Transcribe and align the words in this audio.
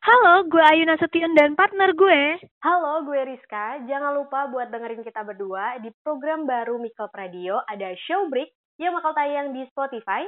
Halo, 0.00 0.48
gue 0.48 0.64
Ayu 0.64 0.88
Nasution 0.88 1.36
dan 1.36 1.52
partner 1.52 1.92
gue. 1.92 2.40
Halo, 2.64 3.04
gue 3.04 3.20
Rizka. 3.20 3.84
Jangan 3.84 4.16
lupa 4.16 4.48
buat 4.48 4.72
dengerin 4.72 5.04
kita 5.04 5.20
berdua 5.20 5.76
di 5.84 5.92
program 6.00 6.48
baru 6.48 6.80
Mikel 6.80 7.04
Radio 7.12 7.60
ada 7.68 7.92
Show 8.08 8.32
Break 8.32 8.48
yang 8.80 8.96
bakal 8.96 9.12
tayang 9.12 9.52
di 9.52 9.60
Spotify. 9.68 10.24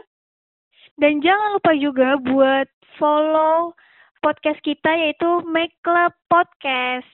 Dan 1.00 1.24
jangan 1.24 1.56
lupa 1.56 1.72
juga 1.72 2.20
buat 2.20 2.68
follow 3.00 3.72
podcast 4.20 4.60
kita 4.60 4.92
yaitu 4.92 5.40
Make 5.48 5.72
Club 5.80 6.12
Podcast. 6.28 7.08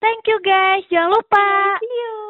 Thank 0.00 0.24
you 0.32 0.40
guys, 0.40 0.88
jangan 0.88 1.12
lupa. 1.12 1.76
See 1.76 1.92
you. 1.92 2.21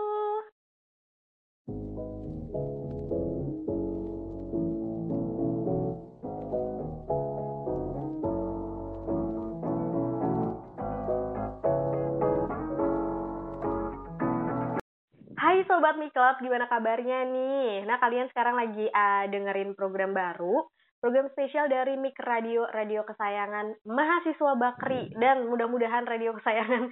Sobat 15.67 15.97
Miklub, 15.99 16.37
gimana 16.43 16.67
kabarnya 16.67 17.27
nih? 17.27 17.87
Nah, 17.87 17.97
kalian 18.03 18.29
sekarang 18.31 18.59
lagi 18.59 18.87
uh, 18.91 19.25
dengerin 19.31 19.75
program 19.79 20.15
baru, 20.15 20.67
program 20.99 21.31
spesial 21.35 21.67
dari 21.71 21.99
Mik 21.99 22.19
Radio, 22.23 22.67
radio 22.71 23.03
kesayangan 23.03 23.79
mahasiswa 23.87 24.53
Bakri, 24.59 25.11
dan 25.19 25.47
mudah-mudahan 25.47 26.07
radio 26.07 26.35
kesayangan 26.39 26.91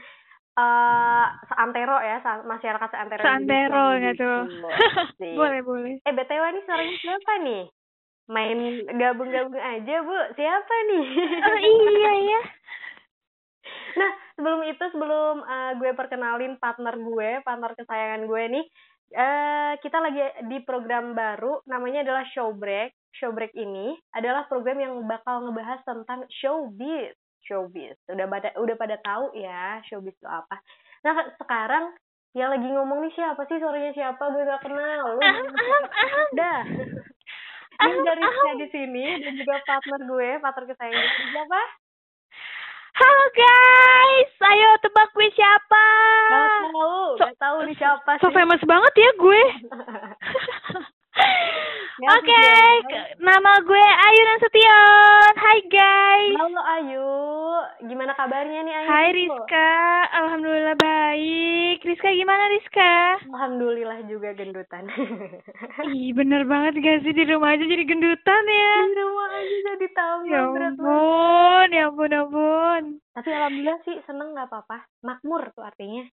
uh, 0.59 1.27
seantero 1.47 1.99
ya, 2.03 2.19
masyarakat 2.43 2.89
seantero. 2.91 3.23
Seantero 3.23 3.85
tuh. 4.17 4.41
boleh, 5.39 5.61
boleh. 5.63 5.95
Eh, 6.03 6.13
BTW 6.15 6.43
nih 6.55 6.63
suaranya 6.67 6.97
siapa 6.99 7.33
nih? 7.47 7.63
Main 8.31 8.59
gabung-gabung 8.95 9.59
aja, 9.59 9.97
Bu. 10.07 10.19
Siapa 10.39 10.75
nih? 10.87 11.07
Oh 11.43 11.59
iya 11.59 12.13
ya. 12.31 12.41
Itu, 14.71 14.85
sebelum 14.95 15.43
uh, 15.43 15.73
gue 15.79 15.91
perkenalin 15.99 16.57
partner 16.63 16.95
gue, 16.95 17.43
partner 17.43 17.75
kesayangan 17.75 18.23
gue 18.27 18.43
nih, 18.59 18.65
uh, 19.19 19.73
kita 19.83 19.99
lagi 19.99 20.23
di 20.47 20.63
program 20.63 21.13
baru, 21.13 21.63
namanya 21.67 22.07
adalah 22.07 22.25
Showbreak. 22.31 22.95
Showbreak 23.11 23.51
ini 23.59 23.99
adalah 24.15 24.47
program 24.47 24.79
yang 24.79 24.95
bakal 25.11 25.43
ngebahas 25.43 25.83
tentang 25.83 26.31
showbiz. 26.31 27.11
Showbiz. 27.43 27.99
Udah 28.07 28.27
pada 28.31 28.55
udah 28.55 28.77
pada 28.79 28.97
tahu 29.03 29.35
ya 29.35 29.83
showbiz 29.91 30.15
itu 30.15 30.29
apa. 30.31 30.63
Nah, 31.03 31.27
sekarang 31.43 31.91
yang 32.39 32.55
lagi 32.55 32.71
ngomong 32.71 33.03
nih 33.03 33.13
siapa 33.19 33.43
sih 33.51 33.59
suaranya 33.59 33.91
siapa? 33.91 34.23
Gue 34.31 34.47
gak 34.47 34.63
kenal. 34.63 35.19
Lu 35.19 35.23
Dah. 36.39 36.63
Ini 37.81 37.99
dari 38.05 38.23
di 38.61 38.69
sini 38.71 39.05
dan 39.25 39.33
juga 39.35 39.59
partner 39.67 40.01
gue, 40.07 40.31
partner 40.39 40.65
kesayangan 40.71 41.07
gue. 41.11 41.29
Siapa? 41.35 41.61
Halo 43.01 43.27
guys, 43.33 44.29
ayo 44.45 44.69
tebak 44.85 45.09
gue 45.17 45.25
siapa? 45.33 45.85
Gak 46.29 46.69
tahu, 46.69 47.17
so, 47.17 47.25
gak 47.25 47.41
tahu 47.41 47.57
nih 47.65 47.73
siapa 47.81 48.21
sih. 48.21 48.21
So 48.21 48.29
famous 48.29 48.61
banget 48.69 48.93
ya 48.93 49.11
gue. 49.17 49.43
Ya, 52.01 52.17
Oke, 52.17 52.33
okay, 52.33 53.13
nama 53.21 53.61
gue 53.61 53.77
Ayu 53.85 54.23
Nasution. 54.25 55.33
Hai 55.37 55.61
guys. 55.69 56.33
Halo 56.33 56.63
Ayu, 56.65 57.13
gimana 57.93 58.17
kabarnya 58.17 58.65
nih 58.65 58.73
Ayu? 58.73 58.89
Hai 58.89 59.09
Rizka, 59.13 59.73
alhamdulillah 60.17 60.81
baik. 60.81 61.85
Rizka 61.85 62.09
gimana 62.09 62.49
Rizka? 62.57 63.21
Alhamdulillah 63.29 64.01
juga 64.09 64.33
gendutan. 64.33 64.89
Ih 65.93 66.17
bener 66.17 66.49
banget 66.49 66.81
gak 66.81 67.05
sih 67.05 67.13
di 67.13 67.29
rumah 67.29 67.53
aja 67.53 67.69
jadi 67.69 67.85
gendutan 67.85 68.43
ya? 68.49 68.75
Di 68.81 68.95
rumah 68.97 69.29
aja 69.37 69.57
jadi 69.61 69.87
tambah 69.93 70.25
Ya 70.25 70.41
ampun, 70.49 71.69
ya 71.69 71.85
ampun, 71.93 72.11
ampun. 72.17 72.83
Tapi 73.13 73.29
alhamdulillah 73.29 73.79
sih 73.85 74.01
seneng 74.09 74.33
gak 74.41 74.49
apa-apa. 74.49 74.89
Makmur 75.05 75.53
tuh 75.53 75.69
artinya. 75.69 76.09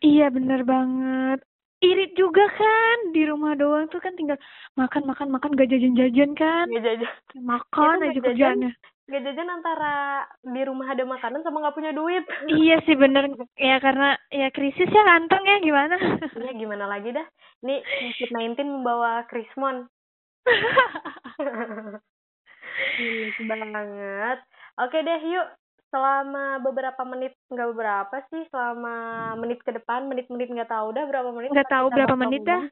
Iya 0.00 0.32
bener 0.32 0.64
banget 0.64 1.44
irit 1.84 2.12
juga 2.16 2.44
kan 2.48 3.12
di 3.12 3.28
rumah 3.28 3.52
doang 3.52 3.84
tuh 3.92 4.00
kan 4.00 4.16
tinggal 4.16 4.40
makan 4.76 5.04
makan 5.04 5.28
makan 5.28 5.56
gak 5.56 5.68
jajan 5.68 5.96
jajan 5.96 6.32
kan. 6.32 6.64
Gak 6.72 6.84
jajan. 6.84 7.10
Makan 7.44 8.04
aja 8.04 8.20
kerjaannya. 8.20 8.72
Gak 9.06 9.22
jajan 9.22 9.48
antara 9.52 10.24
di 10.42 10.62
rumah 10.66 10.90
ada 10.90 11.06
makanan 11.06 11.44
sama 11.46 11.62
nggak 11.62 11.76
punya 11.76 11.92
duit. 11.94 12.24
Iya 12.48 12.82
sih 12.88 12.96
bener. 12.98 13.30
Ya 13.54 13.78
karena 13.78 14.18
ya 14.32 14.48
krisis 14.50 14.88
ya 14.88 15.02
kantong 15.04 15.44
ya 15.46 15.56
gimana? 15.62 15.94
Iya 16.34 16.52
gimana 16.56 16.90
lagi 16.90 17.14
dah. 17.14 17.26
Nih 17.62 17.84
covid 17.84 18.58
19 18.58 18.66
membawa 18.66 19.22
krismon. 19.30 19.86
Banget. 23.50 24.38
Oke 24.76 24.98
deh 25.00 25.20
yuk 25.28 25.46
selama 25.96 26.60
beberapa 26.60 27.02
menit 27.08 27.32
nggak 27.48 27.68
beberapa 27.72 28.16
sih 28.28 28.44
selama 28.52 29.32
menit 29.40 29.64
ke 29.64 29.72
depan 29.72 30.04
menit-menit 30.04 30.52
nggak 30.52 30.68
tahu. 30.68 30.92
Dah 30.92 31.08
berapa 31.08 31.32
menit? 31.32 31.56
Nggak 31.56 31.72
tahu 31.72 31.86
berapa 31.88 32.16
menit 32.20 32.44
dah. 32.44 32.68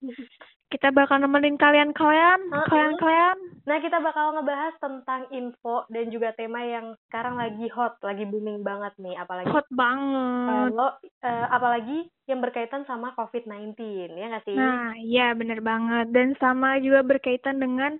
Kita 0.68 0.92
bakal 0.92 1.24
nemenin 1.24 1.56
kalian 1.56 1.96
kalian 1.96 2.52
uh 2.52 2.60
-uh. 2.60 2.66
kalian 2.68 2.94
kalian. 3.00 3.38
Nah 3.64 3.80
kita 3.80 3.96
bakal 4.04 4.36
ngebahas 4.36 4.76
tentang 4.76 5.24
info 5.32 5.88
dan 5.88 6.12
juga 6.12 6.36
tema 6.36 6.60
yang 6.68 6.92
sekarang 7.08 7.40
lagi 7.40 7.64
hot 7.72 7.96
lagi 8.04 8.28
booming 8.28 8.60
banget 8.60 8.92
nih 9.00 9.16
apalagi 9.16 9.48
hot 9.48 9.64
banget. 9.72 10.68
Kalau 10.76 10.90
uh, 11.24 11.46
apalagi 11.48 12.12
yang 12.28 12.44
berkaitan 12.44 12.84
sama 12.84 13.16
COVID-19 13.16 13.72
ya 14.20 14.36
nggak 14.36 14.44
sih? 14.44 14.52
Nah 14.52 14.92
iya 15.00 15.32
bener 15.32 15.64
banget. 15.64 16.12
Dan 16.12 16.36
sama 16.36 16.76
juga 16.76 17.00
berkaitan 17.00 17.56
dengan 17.56 17.96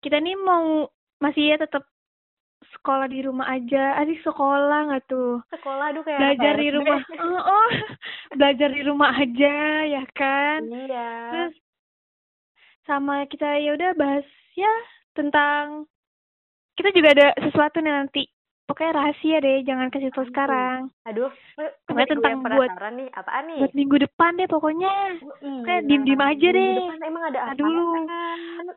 kita 0.00 0.16
nih 0.16 0.40
mau 0.40 0.88
masih 1.20 1.54
ya 1.54 1.56
tetap 1.60 1.91
sekolah 2.74 3.06
di 3.08 3.20
rumah 3.24 3.46
aja. 3.48 4.00
Adik 4.00 4.20
sekolah 4.24 4.92
nggak 4.92 5.04
tuh? 5.08 5.40
Sekolah 5.52 5.92
aduh 5.92 6.02
kayak 6.04 6.20
belajar 6.20 6.54
di 6.58 6.68
rumah. 6.72 7.00
oh, 7.20 7.42
oh 7.42 7.70
belajar 8.38 8.68
di 8.72 8.82
rumah 8.82 9.10
aja 9.14 9.54
ya 9.86 10.04
kan? 10.16 10.60
Iya. 10.66 11.10
Terus 11.32 11.54
sama 12.82 13.24
kita 13.30 13.46
ya 13.62 13.78
udah 13.78 13.90
bahas 13.94 14.26
ya 14.58 14.74
tentang 15.14 15.86
kita 16.74 16.90
juga 16.96 17.08
ada 17.14 17.28
sesuatu 17.38 17.78
nih 17.78 17.94
nanti 17.94 18.22
pokoknya 18.72 18.92
rahasia 18.94 19.36
deh 19.38 19.58
jangan 19.62 19.86
kasih 19.88 20.08
tahu 20.10 20.24
sekarang. 20.26 20.88
Aduh 21.04 21.28
pokoknya 21.84 22.08
tentang 22.08 22.40
buat 22.42 22.70
nih? 22.90 23.08
Apaan 23.12 23.44
nih? 23.46 23.58
buat 23.60 23.74
minggu 23.74 23.96
depan 24.00 24.30
deh 24.34 24.48
pokoknya. 24.48 24.88
Oh, 24.88 25.36
iya. 25.38 25.62
kayak 25.62 25.82
diem 25.86 26.02
diem 26.02 26.18
aja 26.18 26.32
minggu 26.42 26.56
deh. 26.56 26.72
depan 26.74 27.00
emang 27.04 27.24
ada 27.28 27.40
apa 27.44 27.54
dulu 27.54 27.84
kan? 27.84 28.04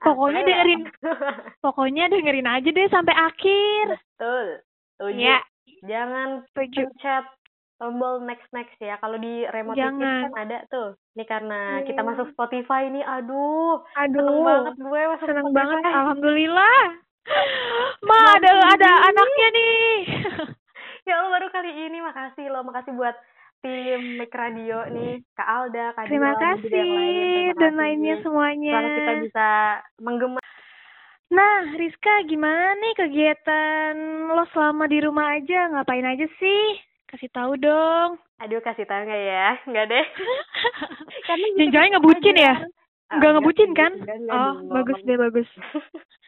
pokoknya 0.01 0.37
apa 0.37 0.47
dengerin 0.47 0.81
pokoknya 1.65 2.03
dengerin 2.07 2.47
aja 2.49 2.69
deh 2.69 2.87
sampai 2.89 3.15
akhir. 3.15 3.85
Betul. 3.95 4.47
Setuju. 4.95 5.19
Ya. 5.21 5.39
Jangan 5.81 6.29
pencet 6.51 7.25
tombol 7.75 8.19
next 8.21 8.47
next 8.49 8.75
ya. 8.77 8.95
Kalau 8.97 9.15
di 9.15 9.43
remote 9.45 9.75
Jangan. 9.75 10.31
kan 10.31 10.35
ada 10.41 10.57
tuh. 10.67 10.95
Ini 11.13 11.23
karena 11.23 11.59
Hmm. 11.75 11.85
kita 11.85 12.01
masuk 12.01 12.27
Spotify 12.31 12.87
nih 12.87 12.99
aduh 13.01 13.79
aduh. 13.95 14.19
seneng 14.19 14.39
banget 14.41 14.75
gue 14.77 15.01
masuk 15.09 15.25
seneng 15.25 15.45
Spotify. 15.45 15.57
banget 15.57 15.81
alhamdulillah 15.89 16.79
ma 18.05 18.17
ada 18.37 18.51
ada 18.75 18.89
anaknya 19.09 19.47
nih. 19.53 19.93
Ya 21.05 21.21
Allah 21.21 21.37
baru 21.37 21.47
kali 21.53 21.71
ini 21.85 22.01
makasih 22.01 22.49
loh. 22.49 22.65
Makasih 22.65 22.93
buat 22.97 23.13
tim 23.61 24.17
Make 24.21 24.33
Radio 24.33 24.85
nih. 24.89 25.21
Kak 25.37 25.49
Alda 25.49 25.93
Kak 25.93 26.09
terima 26.09 26.33
lain. 26.33 26.41
kasih 26.41 26.69
Terima 26.69 27.59
dan 27.61 27.73
lainnya 27.77 28.15
semuanya. 28.21 28.73
Semoga 28.73 28.97
kita 28.97 29.13
bisa 29.29 29.49
menggema 30.01 30.41
nah 31.25 31.65
Rizka 31.73 32.21
gimana 32.29 32.77
nih 32.77 32.93
kegiatan 33.01 33.93
lo 34.29 34.45
selama 34.53 34.85
di 34.85 35.01
rumah 35.01 35.35
aja? 35.35 35.73
Ngapain 35.73 36.05
aja 36.05 36.29
sih? 36.37 36.65
Kasih 37.09 37.29
tahu 37.33 37.57
dong. 37.57 38.21
Aduh 38.41 38.61
kasih 38.61 38.85
tahu 38.85 39.09
nggak 39.09 39.23
ya? 39.25 39.49
Nggak 39.65 39.85
deh. 39.89 40.05
Karena 41.27 41.45
gitu 41.57 41.73
jangan 41.73 41.89
ngebucin 41.97 42.37
ya? 42.37 42.55
Ah, 43.09 43.17
nggak 43.21 43.31
ngebucin 43.37 43.71
kan? 43.77 43.91
enggak, 43.93 44.17
enggak 44.17 44.37
oh 44.37 44.53
bagus 44.73 44.99
deh 45.05 45.17
bagus 45.17 45.49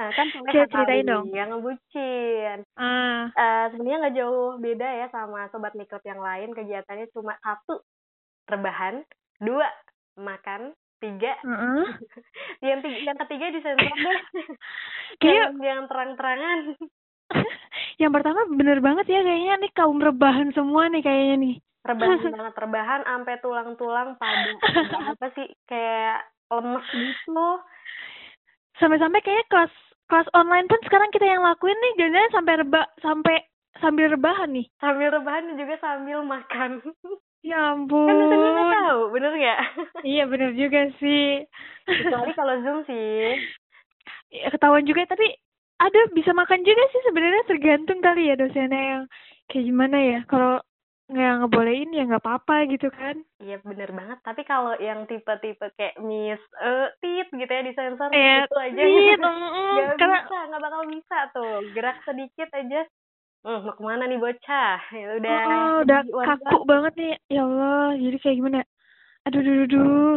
nah 0.00 0.08
kan 0.16 0.26
saya 0.32 0.64
ceritain 0.64 1.04
dong. 1.04 1.28
yang 1.28 1.52
ngebucin 1.52 2.64
ah. 2.74 3.28
Eh, 3.30 3.64
sebenarnya 3.70 3.98
nggak 4.00 4.16
jauh 4.16 4.56
beda 4.56 4.88
ya 4.88 5.06
sama 5.12 5.44
sobat 5.52 5.76
mikrop 5.76 6.00
yang 6.02 6.18
lain. 6.18 6.56
Kegiatannya 6.56 7.12
cuma 7.12 7.36
satu 7.40 7.84
rebahan. 8.48 9.04
Dua 9.38 9.68
makan. 10.16 10.72
Tiga 11.00 11.32
heeh. 11.32 11.84
yang 12.68 12.84
tiga, 12.84 12.98
yang 13.08 13.18
ketiga 13.24 13.44
disensor 13.52 13.88
deh. 13.88 13.92
Kayak- 15.20 15.52
yang, 15.52 15.54
yang 15.60 15.80
terang-terangan. 15.88 16.58
Yang 18.00 18.12
pertama 18.16 18.40
bener 18.48 18.80
banget 18.80 19.12
ya 19.12 19.20
kayaknya 19.20 19.60
nih 19.60 19.72
kaum 19.76 20.00
rebahan 20.00 20.48
semua 20.56 20.88
nih 20.88 21.04
kayaknya 21.04 21.36
nih. 21.36 21.54
Rebahan 21.84 22.32
banget. 22.32 22.54
Rebahan 22.56 23.00
sampai 23.04 23.34
tulang-tulang 23.38 24.08
pada 24.16 24.50
apa 25.04 25.26
sih 25.36 25.44
kayak 25.68 26.24
lemes 26.48 26.84
gitu 26.90 27.48
sampai-sampai 28.80 29.20
kayaknya 29.20 29.46
kelas 29.52 29.72
kelas 30.10 30.28
online 30.34 30.66
pun 30.66 30.80
sekarang 30.82 31.12
kita 31.14 31.22
yang 31.28 31.46
lakuin 31.46 31.78
nih 31.78 31.92
jangan 32.00 32.32
sampai 32.34 32.54
reba 32.58 32.82
sampai 32.98 33.36
sambil 33.78 34.06
rebahan 34.10 34.50
nih. 34.50 34.66
Sambil 34.82 35.08
rebahan 35.14 35.46
dan 35.52 35.56
juga 35.56 35.74
sambil 35.78 36.24
makan. 36.26 36.82
Ya 37.40 37.72
kan 37.72 37.88
dosennya 37.88 38.36
nggak 38.36 38.52
ampun 38.52 38.76
tahu 38.84 39.00
bener 39.16 39.32
nggak? 39.32 39.60
Iya 40.04 40.22
bener 40.28 40.50
juga 40.52 40.80
sih. 41.00 41.40
Kecuali 41.88 42.32
kalau 42.36 42.54
zoom 42.60 42.78
sih. 42.84 43.40
Ya, 44.30 44.46
ketahuan 44.52 44.84
juga 44.84 45.08
tapi 45.08 45.26
ada 45.80 46.00
bisa 46.12 46.36
makan 46.36 46.60
juga 46.60 46.82
sih 46.92 47.00
sebenarnya 47.08 47.42
tergantung 47.48 48.04
kali 48.04 48.28
ya 48.28 48.36
dosennya 48.36 48.82
yang 48.84 49.02
kayak 49.48 49.64
gimana 49.64 49.96
ya. 49.96 50.20
Kalau 50.28 50.60
nggak 51.10 51.32
ngebolehin 51.42 51.90
ya 51.90 52.02
nggak 52.06 52.22
apa-apa 52.22 52.70
gitu 52.70 52.86
kan 52.88 53.18
Iya 53.40 53.56
bener 53.64 53.90
banget. 53.90 54.20
Tapi 54.20 54.44
kalau 54.44 54.76
yang 54.78 55.08
tipe-tipe 55.08 55.72
kayak 55.74 55.96
Miss 55.98 56.38
eh 56.60 56.88
tit 57.00 57.26
gitu 57.32 57.48
ya 57.50 57.62
disensor 57.64 58.12
eh 58.12 58.44
gitu 58.44 58.56
aja 58.56 58.78
tit, 58.78 59.00
gitu. 59.16 59.26
mm, 59.26 59.74
Gak 59.74 59.96
karena 59.98 60.18
bisa, 60.22 60.38
nggak 60.46 60.62
bakal 60.62 60.82
bisa 60.86 61.18
tuh. 61.32 61.54
Gerak 61.72 61.96
sedikit 62.04 62.48
aja. 62.52 62.80
Hmm, 63.40 63.64
mau 63.64 63.72
ke 63.72 63.80
mana 63.80 64.04
nih 64.04 64.20
bocah? 64.20 64.78
Ya 64.92 65.06
udah. 65.16 65.40
oh, 65.48 65.74
udah 65.82 66.00
jadi 66.04 66.12
one 66.12 66.28
kaku 66.44 66.64
banget 66.68 66.92
nih 66.94 67.12
ya 67.32 67.40
Allah 67.42 67.88
jadi 67.96 68.16
kayak 68.20 68.36
gimana 68.36 68.58
aduh 69.20 69.40
duh, 69.40 69.54
duh, 69.56 69.68
duh. 69.68 70.16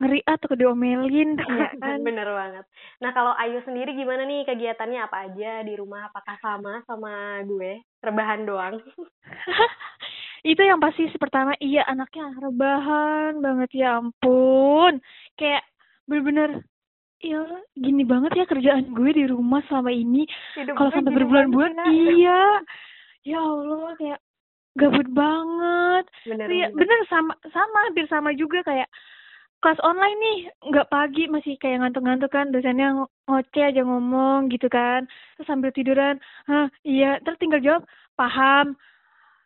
ngeri 0.00 0.18
ah 0.26 0.34
tuh 0.34 0.56
diomelin 0.56 1.36
ya 1.60 1.68
kan 1.78 2.00
Bener 2.00 2.26
banget. 2.26 2.64
Nah 3.04 3.10
kalau 3.12 3.36
Ayu 3.36 3.60
sendiri 3.62 3.92
gimana 3.92 4.24
nih 4.24 4.42
kegiatannya 4.42 4.98
apa 5.04 5.28
aja 5.28 5.62
di 5.62 5.76
rumah? 5.76 6.08
Apakah 6.08 6.34
sama 6.40 6.80
sama 6.88 7.38
gue? 7.44 7.84
Rebahan 8.00 8.42
doang? 8.42 8.80
itu 10.42 10.58
yang 10.58 10.78
pasti 10.78 11.06
sih 11.06 11.16
pertama 11.16 11.54
iya 11.58 11.86
anaknya 11.86 12.34
rebahan 12.36 13.38
banget 13.38 13.70
ya 13.72 13.98
ampun. 13.98 14.98
Kayak 15.34 15.62
bener-bener 16.04 16.66
ya 17.22 17.46
gini 17.72 18.02
banget 18.02 18.34
ya 18.34 18.44
kerjaan 18.44 18.90
gue 18.90 19.10
di 19.12 19.24
rumah 19.26 19.62
selama 19.66 19.90
ini. 19.90 20.26
Kalau 20.58 20.90
sampai 20.90 21.14
berbulan-bulan 21.14 21.78
ya. 21.78 21.86
iya. 21.86 22.42
Ya 23.22 23.38
Allah 23.38 23.94
kayak 23.94 24.20
gabut 24.74 25.06
banget. 25.08 26.04
Bener, 26.26 26.46
Iya, 26.50 26.66
bener. 26.70 26.78
bener 26.90 27.00
sama 27.06 27.32
sama 27.48 27.78
hampir 27.86 28.10
sama 28.10 28.34
juga 28.34 28.66
kayak 28.66 28.90
kelas 29.62 29.78
online 29.78 30.18
nih 30.18 30.38
nggak 30.66 30.90
pagi 30.90 31.30
masih 31.30 31.54
kayak 31.54 31.86
ngantuk-ngantuk 31.86 32.34
kan 32.34 32.50
dosennya 32.50 32.98
ngo- 32.98 33.12
ngoceh 33.30 33.62
aja 33.62 33.86
ngomong 33.86 34.50
gitu 34.50 34.66
kan. 34.66 35.06
Terus 35.38 35.46
sambil 35.46 35.70
tiduran 35.70 36.18
hah 36.50 36.66
iya. 36.82 37.22
Terus 37.22 37.38
tinggal 37.38 37.62
jawab 37.62 37.82
paham 38.18 38.74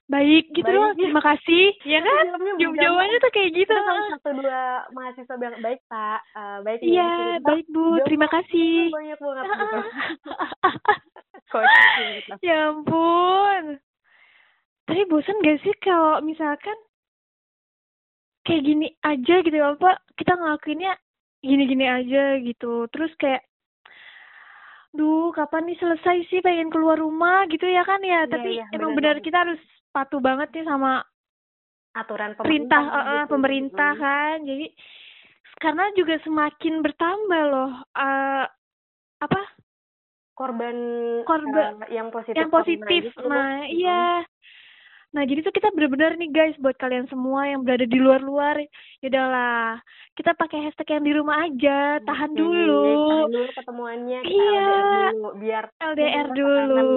baik 0.07 0.55
gitu 0.55 0.63
Baik. 0.65 0.79
loh 0.79 0.91
terima 0.95 1.19
kasih. 1.21 1.65
Ya 1.83 1.99
kan? 1.99 2.25
Jawab 2.57 2.79
jawabannya 2.79 3.19
tuh 3.19 3.33
kayak 3.33 3.51
gitu 3.53 3.75
kalau 3.75 4.03
satu 4.13 4.31
dua 4.35 4.63
mahasiswa 4.91 5.35
bilang 5.35 5.59
baik 5.59 5.81
pak, 5.87 6.21
Eh, 6.31 6.59
baik 6.63 6.81
Ibu." 6.81 6.91
iya 6.91 7.11
baik 7.41 7.67
bu. 7.67 7.85
Terima 8.05 8.29
kasih. 8.29 8.75
banyak 8.89 9.19
banget 9.19 9.45
gitu. 11.43 12.33
Ya 12.43 12.71
ampun. 12.71 13.63
Tapi 14.87 15.03
bosan 15.07 15.43
gak 15.43 15.59
sih 15.61 15.75
kalau 15.83 16.23
misalkan 16.23 16.79
kayak 18.47 18.63
gini 18.63 18.87
aja 19.03 19.43
gitu 19.43 19.59
apa 19.59 19.99
kita 20.15 20.33
ngelakuinnya 20.33 20.95
gini-gini 21.43 21.83
aja 21.85 22.39
gitu. 22.39 22.87
Terus 22.89 23.11
kayak 23.19 23.43
duh 24.95 25.35
kapan 25.35 25.67
nih 25.67 25.77
selesai 25.77 26.31
sih 26.31 26.39
pengen 26.41 26.71
keluar 26.71 26.97
rumah? 26.97 27.45
gitu 27.51 27.67
ya 27.67 27.83
kan 27.83 27.99
ya. 28.01 28.23
Iya, 28.23 28.31
tapi 28.31 28.51
iya, 28.57 28.65
emang 28.71 28.95
benar. 28.95 29.19
kita 29.19 29.43
harus 29.43 29.59
patuh 29.97 30.21
banget 30.21 30.53
nih 30.53 30.69
sama 30.69 31.01
Aturan 31.97 32.37
perintah 32.37 32.85
pemerintah, 32.85 32.85
eh, 32.93 33.07
eh, 33.09 33.23
gitu. 33.25 33.31
pemerintah 33.33 33.93
Mm. 33.97 34.01
kan 34.05 34.37
jadi 34.45 34.67
karena 35.57 35.85
juga 35.97 36.15
semakin 36.21 36.75
bertambah 36.85 37.43
loh 37.49 37.73
eh 37.97 38.45
apa 39.25 39.41
Korban, 40.37 40.77
Korban- 41.25 41.81
eh, 41.89 41.97
yang 41.97 42.13
positif. 42.13 42.37
yang 42.37 42.53
positif 42.53 43.03
gitu, 43.09 43.25
nah 43.25 43.65
iya 43.65 44.21
nah 45.15 45.23
jadi 45.23 45.41
tuh 45.41 45.55
kita 45.55 45.71
bener-bener 45.73 46.19
nih 46.19 46.29
guys 46.29 46.57
buat 46.59 46.77
kalian 46.77 47.09
semua 47.09 47.47
yang 47.47 47.63
berada 47.63 47.87
di 47.87 47.97
luar-luar. 47.97 48.59
Ya 49.01 49.07
udahlah 49.09 49.81
kita 50.13 50.35
pakai 50.35 50.67
hashtag 50.67 50.89
yang 50.93 51.05
di 51.05 51.13
rumah 51.15 51.47
aja. 51.47 52.03
Tahan 52.03 52.31
Oke, 52.33 52.39
dulu. 52.41 52.85
Tahan 52.85 53.33
dulu 53.33 53.49
ketemuannya, 53.55 54.19
kita 54.21 54.35
Iya. 54.35 54.67
LDR 54.67 55.13
dulu, 55.13 55.29
biar 55.41 55.65
LDR 55.81 56.27
dulu. 56.33 56.89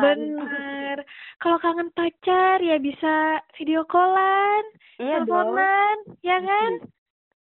bener. 0.00 0.96
Kalau 1.38 1.56
kangen 1.58 1.88
pacar 1.92 2.60
ya 2.60 2.76
bisa 2.76 3.40
video 3.56 3.84
callan 3.86 4.64
Iya 4.98 5.24
teleponan 5.24 5.96
ya 6.20 6.38
kan? 6.40 6.72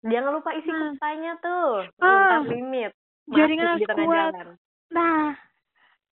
Jangan 0.04 0.32
lupa 0.34 0.50
isi 0.54 0.68
Nah. 0.68 0.80
kuotanya 0.92 1.32
tuh. 1.40 1.70
Bentar 1.96 2.42
limit. 2.46 2.92
jaringan 3.26 3.68
harus 3.74 3.88
kuat. 3.90 4.34
jalan. 4.34 4.48
nah 4.92 5.34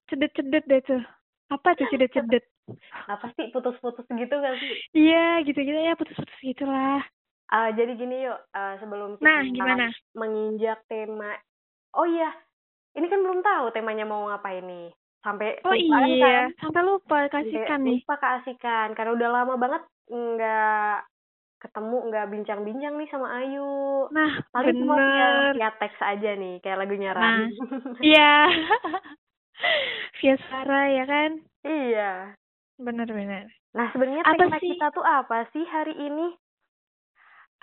cedet-cedet 0.07 0.63
deh 0.65 0.81
tuh. 0.81 1.03
Apa 1.51 1.75
tuh 1.75 1.85
cedet-cedet 1.91 2.41
Apa 3.09 3.27
sih 3.35 3.51
putus-putus 3.51 4.05
gitu 4.07 4.33
gak 4.39 4.55
sih? 4.63 4.73
iya 4.95 5.43
gitu-gitu 5.43 5.79
ya 5.83 5.93
putus-putus 5.99 6.37
gitulah 6.39 7.03
Ah, 7.53 7.69
jadi 7.75 7.93
gini 7.93 8.25
yuk, 8.25 8.39
ah, 8.55 8.73
sebelum 8.81 9.19
kita 9.19 9.29
nah 9.29 9.41
gimana 9.45 9.85
menginjak 10.17 10.79
tema. 10.89 11.37
Oh 11.93 12.07
iya, 12.09 12.33
ini 12.97 13.05
kan 13.11 13.19
belum 13.21 13.45
tahu 13.45 13.69
temanya 13.75 14.05
mau 14.09 14.25
ngapain 14.31 14.65
nih. 14.65 14.89
Sampai 15.21 15.61
Oh 15.63 15.71
kelupaan 15.71 16.09
iya, 16.09 16.25
kan? 16.25 16.45
sampai 16.59 16.81
lupa 16.81 17.17
kasihkan 17.29 17.79
nih. 17.85 17.99
Lupa 18.01 18.15
keasikan 18.17 18.87
karena 18.97 19.11
udah 19.13 19.29
lama 19.29 19.53
banget 19.61 19.83
nggak 20.09 20.95
ketemu, 21.63 21.97
nggak 22.09 22.25
bincang-bincang 22.33 22.93
nih 22.99 23.09
sama 23.13 23.27
Ayu. 23.39 23.63
Nah, 24.11 24.31
Paling 24.51 24.75
cuma 24.81 24.95
via, 25.53 25.69
teks 25.79 25.99
aja 26.03 26.29
nih, 26.35 26.53
kayak 26.61 26.77
lagunya 26.81 27.11
Nah. 27.13 27.21
Ran. 27.21 27.49
Iya. 28.03 28.31
Via 30.21 30.35
suara 30.49 30.79
ya 30.91 31.03
kan? 31.07 31.31
iya. 31.63 32.35
Bener-bener. 32.83 33.47
Nah 33.73 33.87
sebenarnya 33.95 34.23
Apa 34.27 34.35
tema 34.37 34.57
sih? 34.59 34.75
kita 34.75 34.91
tuh 34.91 35.05
apa 35.07 35.47
sih 35.55 35.63
hari 35.65 35.95
ini? 35.95 36.35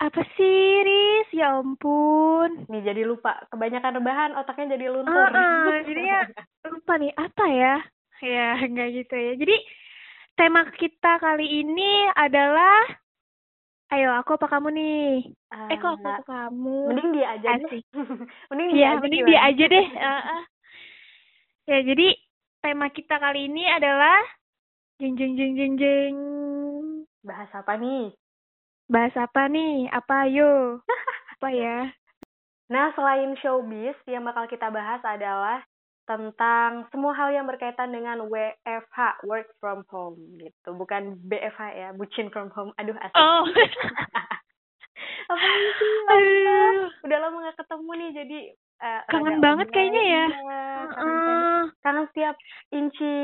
Apa 0.01 0.25
sih, 0.33 0.81
Riz? 0.81 1.29
Ya 1.29 1.61
ampun. 1.61 2.65
Nih 2.73 2.81
jadi 2.81 3.05
lupa, 3.05 3.37
kebanyakan 3.53 4.01
rebahan 4.01 4.31
otaknya 4.33 4.73
jadi 4.73 4.89
luntur. 4.89 5.29
Ah, 5.29 5.69
ah, 5.69 5.77
jadinya 5.85 6.25
lupa 6.65 6.97
nih, 6.97 7.13
apa 7.13 7.45
ya? 7.53 7.75
Ya, 8.25 8.47
enggak 8.65 8.89
gitu 8.97 9.13
ya. 9.13 9.31
Jadi, 9.37 9.55
tema 10.33 10.65
kita 10.73 11.21
kali 11.21 11.61
ini 11.61 12.09
adalah 12.17 12.81
Ayo, 13.91 14.07
aku 14.15 14.39
apa 14.39 14.47
kamu 14.47 14.71
nih? 14.71 15.35
Eh, 15.51 15.75
kok 15.75 15.99
aku 15.99 16.07
apa 16.07 16.23
kamu? 16.23 16.95
Mending 16.95 17.11
dia 17.11 17.27
aja 17.35 17.47
deh. 17.59 17.67
Asik. 17.67 17.83
mending 18.49 18.67
dia 18.71 18.77
Iya, 18.79 18.87
aja 18.87 19.01
mending 19.03 19.21
gimana? 19.21 19.29
dia 19.29 19.39
aja 19.51 19.65
deh. 19.67 19.87
Ah, 19.99 20.21
ah. 20.31 20.43
Ya, 21.67 21.77
jadi 21.83 22.07
tema 22.63 22.87
kita 22.87 23.19
kali 23.19 23.51
ini 23.51 23.67
adalah 23.67 24.23
jeng 25.01 25.17
jeng 25.17 25.33
jeng 25.33 25.53
jeng 25.57 25.73
jeng. 25.81 26.15
Bahas 27.25 27.49
apa 27.57 27.73
nih? 27.73 28.13
Bahas 28.85 29.17
apa 29.17 29.49
nih? 29.49 29.89
Apa 29.89 30.29
ayo? 30.29 30.85
apa 31.33 31.49
ya? 31.49 31.89
Nah, 32.69 32.93
selain 32.93 33.33
showbiz, 33.41 33.97
yang 34.05 34.21
bakal 34.29 34.45
kita 34.45 34.69
bahas 34.69 35.01
adalah 35.01 35.65
tentang 36.05 36.85
semua 36.93 37.17
hal 37.17 37.33
yang 37.33 37.49
berkaitan 37.49 37.89
dengan 37.89 38.29
WFH, 38.29 39.25
work 39.25 39.49
from 39.57 39.81
home 39.89 40.21
gitu. 40.37 40.69
Bukan 40.77 41.17
BFH 41.25 41.61
ya, 41.73 41.89
bucin 41.97 42.29
from 42.29 42.53
home. 42.53 42.69
Aduh, 42.77 42.93
asik. 42.93 43.17
Oh. 43.17 43.41
Apa 45.33 45.49
sih? 45.81 45.93
Aduh. 46.13 46.93
Udah 47.09 47.17
lama 47.25 47.49
gak 47.49 47.57
ketemu 47.57 47.91
nih, 47.97 48.09
jadi 48.21 48.39
eh, 48.85 49.01
Kangen 49.09 49.41
banget 49.41 49.67
kayaknya 49.73 50.03
ya. 50.05 50.25
Kangen. 50.29 50.85
Heeh. 50.93 51.59
Kangen 51.81 52.05
setiap 52.13 52.35
inci 52.69 53.17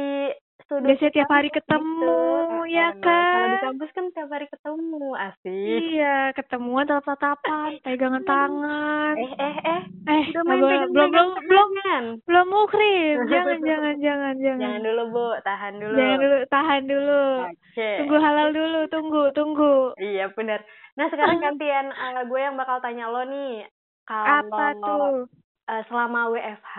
sudut 0.66 0.90
Biasanya 0.90 1.14
tiap 1.14 1.30
hari 1.30 1.50
ketemu, 1.50 2.18
gitu. 2.66 2.74
ya 2.74 2.88
Eh, 2.90 3.00
Kalau 3.00 3.48
di 3.48 3.56
kan? 3.56 3.64
kampus 3.64 3.90
kan 3.94 4.06
tiap 4.12 4.30
hari 4.30 4.48
ketemu, 4.48 5.04
asik. 5.14 5.82
Iya, 5.88 6.18
ketemuan 6.34 6.86
tatap-tatapan, 6.86 7.70
pegangan 7.82 8.24
tangan. 8.24 9.14
Eh, 9.16 9.34
eh, 9.38 9.56
eh. 9.64 9.82
Eh, 10.08 10.24
Udah 10.34 10.42
nggak 10.42 10.58
main 10.60 10.62
pegang 10.66 10.90
belum 10.92 11.10
belum 11.14 11.38
belum 11.46 12.04
belum 12.26 12.48
mukrim. 12.48 13.16
Jangan 13.32 13.58
jangan 13.62 13.96
jangan 13.98 14.34
jangan. 14.38 14.62
Jangan 14.62 14.82
dulu, 14.82 15.04
Bu. 15.10 15.28
Tahan 15.42 15.74
dulu. 15.78 15.96
Jangan 15.96 16.18
dulu, 16.18 16.38
tahan 16.48 16.84
dulu. 16.84 17.26
Oke. 17.46 17.90
Tunggu 18.02 18.18
halal 18.18 18.50
dulu, 18.50 18.80
tunggu, 18.90 19.24
tunggu. 19.32 19.76
Iya, 19.96 20.26
benar. 20.34 20.60
Nah, 20.96 21.06
sekarang 21.08 21.38
gantian 21.46 21.88
eh, 21.90 22.24
gue 22.26 22.40
yang 22.40 22.56
bakal 22.56 22.82
tanya 22.82 23.08
lo 23.08 23.22
nih. 23.24 23.68
Kalau 24.04 24.26
Apa 24.42 24.66
tuh? 24.80 25.28
eh, 25.68 25.82
selama 25.86 26.32
WFH 26.32 26.76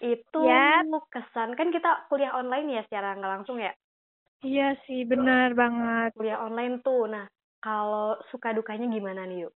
itu 0.00 0.40
Yap. 0.44 0.86
kesan 1.08 1.56
kan 1.56 1.72
kita 1.72 2.06
kuliah 2.12 2.36
online 2.36 2.80
ya 2.80 2.82
secara 2.84 3.16
nggak 3.16 3.32
langsung 3.40 3.56
ya. 3.56 3.72
Iya 4.44 4.76
sih, 4.84 5.08
benar 5.08 5.56
banget. 5.56 6.12
Kuliah 6.12 6.44
online 6.44 6.84
tuh. 6.84 7.08
Nah, 7.08 7.24
kalau 7.64 8.20
suka 8.28 8.52
dukanya 8.52 8.84
gimana 8.92 9.24
nih, 9.24 9.48
yuk? 9.48 9.52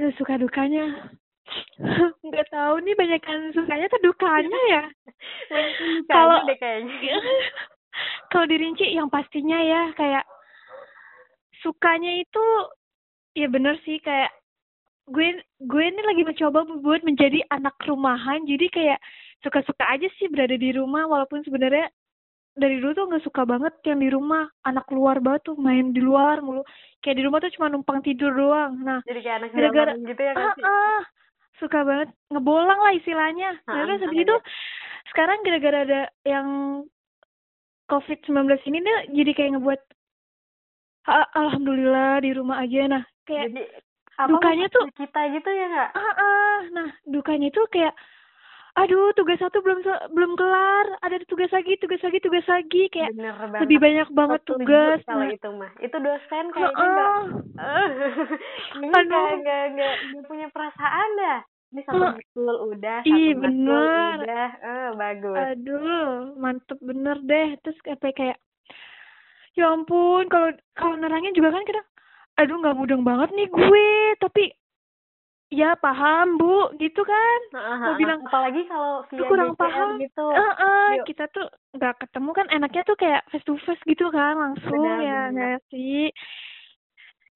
Aduh, 0.00 0.12
suka 0.16 0.40
dukanya. 0.40 1.12
Nggak 2.26 2.48
tahu 2.50 2.74
nih 2.82 2.96
banyak 2.96 3.20
kan 3.22 3.38
sukanya 3.52 3.86
atau 3.86 4.00
dukanya 4.02 4.60
ya. 4.72 4.84
Kalau. 6.12 6.42
Kalau 8.28 8.44
dirinci 8.44 8.92
yang 8.92 9.08
pastinya 9.08 9.56
ya 9.56 9.88
kayak 9.96 10.28
sukanya 11.64 12.20
itu 12.20 12.44
ya 13.32 13.48
bener 13.48 13.80
sih 13.88 13.96
kayak 14.04 14.35
gue 15.06 15.26
gue 15.60 15.82
ini 15.82 16.02
lagi 16.02 16.22
mencoba 16.22 16.66
buat 16.82 17.02
menjadi 17.02 17.38
anak 17.48 17.78
rumahan 17.82 18.42
jadi 18.42 18.66
kayak 18.68 18.98
suka-suka 19.40 19.86
aja 19.86 20.08
sih 20.18 20.26
berada 20.26 20.54
di 20.54 20.74
rumah 20.74 21.06
walaupun 21.06 21.42
sebenarnya 21.42 21.86
dari 22.56 22.80
dulu 22.80 22.92
tuh 22.92 23.06
nggak 23.06 23.22
suka 23.22 23.44
banget 23.44 23.70
yang 23.84 24.00
di 24.00 24.08
rumah 24.08 24.48
anak 24.64 24.88
luar 24.88 25.20
banget 25.20 25.46
tuh 25.46 25.56
main 25.56 25.92
di 25.92 26.00
luar 26.00 26.40
mulu 26.40 26.64
kayak 27.00 27.20
di 27.20 27.24
rumah 27.24 27.38
tuh 27.38 27.52
cuma 27.54 27.68
numpang 27.68 28.00
tidur 28.00 28.32
doang 28.32 28.80
nah 28.80 28.98
Jadi 29.04 29.20
kayak 29.20 29.36
anak 29.38 29.50
Gara-gara- 29.52 29.94
jalanan 29.94 30.08
gitu 30.08 30.22
ya 30.22 30.32
kan 30.32 30.42
ah, 30.42 30.54
sih? 30.56 30.64
ah. 30.64 31.02
suka 31.56 31.78
banget 31.82 32.08
ngebolang 32.28 32.76
lah 32.76 32.92
istilahnya. 32.92 33.50
Nah, 33.64 33.74
terus 33.80 34.04
habis 34.04 34.12
ada. 34.12 34.24
itu 34.28 34.36
sekarang 35.08 35.38
gara-gara 35.40 35.78
ada 35.88 36.00
yang 36.28 36.48
COVID-19 37.86 38.36
ini 38.66 38.78
nih 38.82 38.96
jadi 39.14 39.30
kayak 39.32 39.50
ngebuat 39.56 39.80
"Ah, 41.06 41.24
alhamdulillah 41.32 42.20
di 42.20 42.30
rumah 42.34 42.60
aja. 42.60 42.82
Nah, 42.90 43.02
kayak 43.24 43.54
Jadi 43.54 43.62
apa 44.16 44.28
dukanya 44.32 44.66
tuh 44.72 44.84
kita 44.96 45.20
gitu 45.36 45.50
ya 45.52 45.66
nggak? 45.68 45.90
ah, 45.92 46.14
ah. 46.16 46.58
nah 46.72 46.88
dukanya 47.04 47.48
tuh 47.52 47.68
kayak 47.68 47.92
aduh 48.76 49.08
tugas 49.16 49.40
satu 49.40 49.64
belum 49.64 49.80
belum 50.12 50.36
kelar, 50.36 51.00
ada 51.00 51.16
tugas 51.24 51.48
lagi, 51.48 51.80
tugas 51.80 51.96
lagi, 52.04 52.20
tugas 52.20 52.44
lagi 52.44 52.92
kayak 52.92 53.16
Bener 53.16 53.32
banget. 53.32 53.60
lebih 53.64 53.78
banyak 53.80 54.08
banget 54.12 54.40
Setuju 54.44 54.60
tugas. 54.60 55.00
kalau 55.08 55.24
Nah, 55.24 55.32
itu 55.32 55.48
mah. 55.48 55.72
Itu 55.80 55.96
dosen 55.96 56.44
kayaknya 56.52 56.84
nggak 56.84 57.10
kayaknya 58.76 58.92
Aduh. 59.00 59.36
nggak 59.40 59.64
nggak 59.72 60.24
punya 60.28 60.46
perasaan 60.52 61.08
dah. 61.16 61.40
Ini 61.72 61.80
satu 61.88 61.96
Heeh. 61.98 62.12
matkul 62.20 62.56
udah, 62.76 62.98
satu 63.00 63.16
matkul 63.16 63.42
bener. 63.42 64.16
udah, 64.22 64.48
eh 64.60 64.88
bagus. 64.94 65.36
Aduh, 65.56 66.36
mantep 66.36 66.78
bener 66.84 67.16
deh. 67.24 67.48
Terus 67.64 67.78
kayak 67.80 68.12
kayak, 68.12 68.38
ya 69.56 69.72
ampun, 69.72 70.28
kalau 70.28 70.52
kalau 70.76 70.94
nerangin 71.00 71.32
juga 71.32 71.56
kan 71.56 71.64
kadang, 71.64 71.88
aduh 72.36 72.56
nggak 72.60 72.76
mudeng 72.76 73.02
banget 73.02 73.32
nih 73.32 73.48
gue, 73.48 73.88
tapi 74.20 74.52
ya 75.48 75.78
paham 75.78 76.36
bu, 76.36 76.74
gitu 76.76 77.00
kan? 77.06 77.40
Heeh. 77.54 77.96
bilang, 77.96 78.20
apalagi 78.26 78.66
kalau 78.66 79.06
via 79.08 79.28
kurang 79.30 79.54
DCR 79.54 79.62
paham. 79.62 79.90
gitu. 80.02 80.26
Heeh, 80.26 80.86
Yuk. 81.00 81.06
kita 81.06 81.24
tuh 81.30 81.46
nggak 81.76 81.94
ketemu 82.02 82.30
kan 82.34 82.46
enaknya 82.50 82.82
tuh 82.82 82.96
kayak 82.98 83.22
face 83.30 83.46
to 83.46 83.54
face 83.62 83.80
gitu 83.86 84.10
kan 84.10 84.34
langsung 84.36 84.82
Benar, 84.82 84.98
ya 85.00 85.20
nggak 85.30 85.58
sih? 85.70 86.10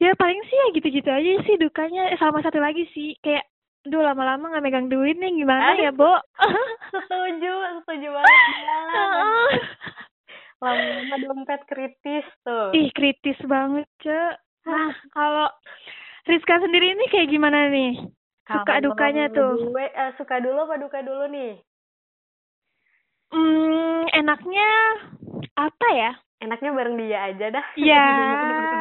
Ya 0.00 0.16
paling 0.16 0.40
sih 0.49 0.57
ya 0.57 0.66
gitu-gitu 0.75 1.11
aja 1.12 1.33
sih 1.45 1.57
dukanya. 1.61 2.09
Eh, 2.11 2.19
Sama 2.19 2.40
satu 2.40 2.57
lagi 2.57 2.88
sih 2.97 3.14
kayak, 3.21 3.45
duh 3.85 4.00
lama-lama 4.00 4.49
nggak 4.49 4.64
megang 4.64 4.88
duit 4.88 5.16
nih 5.16 5.33
gimana 5.37 5.76
ya, 5.76 5.92
Bo? 5.92 6.19
Setuju, 6.90 7.52
setuju 7.85 8.09
banget. 8.11 8.35
Lama-lama 10.61 11.16
dompet 11.21 11.61
kritis 11.69 12.26
tuh. 12.45 12.73
Ih, 12.75 12.90
kritis 12.92 13.38
banget, 13.47 13.87
Cek. 14.02 14.40
Nah, 14.66 14.92
kalau 15.16 15.48
Rizka 16.28 16.60
sendiri 16.60 16.92
ini 16.94 17.04
kayak 17.08 17.30
gimana 17.32 17.68
nih? 17.72 17.96
Suka 18.50 18.82
dukanya 18.82 19.30
tuh. 19.32 19.56
Gue 19.72 19.86
eh, 19.88 20.12
suka 20.18 20.42
dulu 20.42 20.68
apa 20.68 20.76
duka 20.76 20.98
dulu 21.00 21.24
nih? 21.30 21.52
Hmm, 23.30 24.10
enaknya 24.10 24.68
apa 25.54 25.86
ya? 25.94 26.10
Enaknya 26.42 26.70
bareng 26.74 26.96
dia 26.98 27.18
aja 27.30 27.46
dah. 27.54 27.66
Ya, 27.78 28.04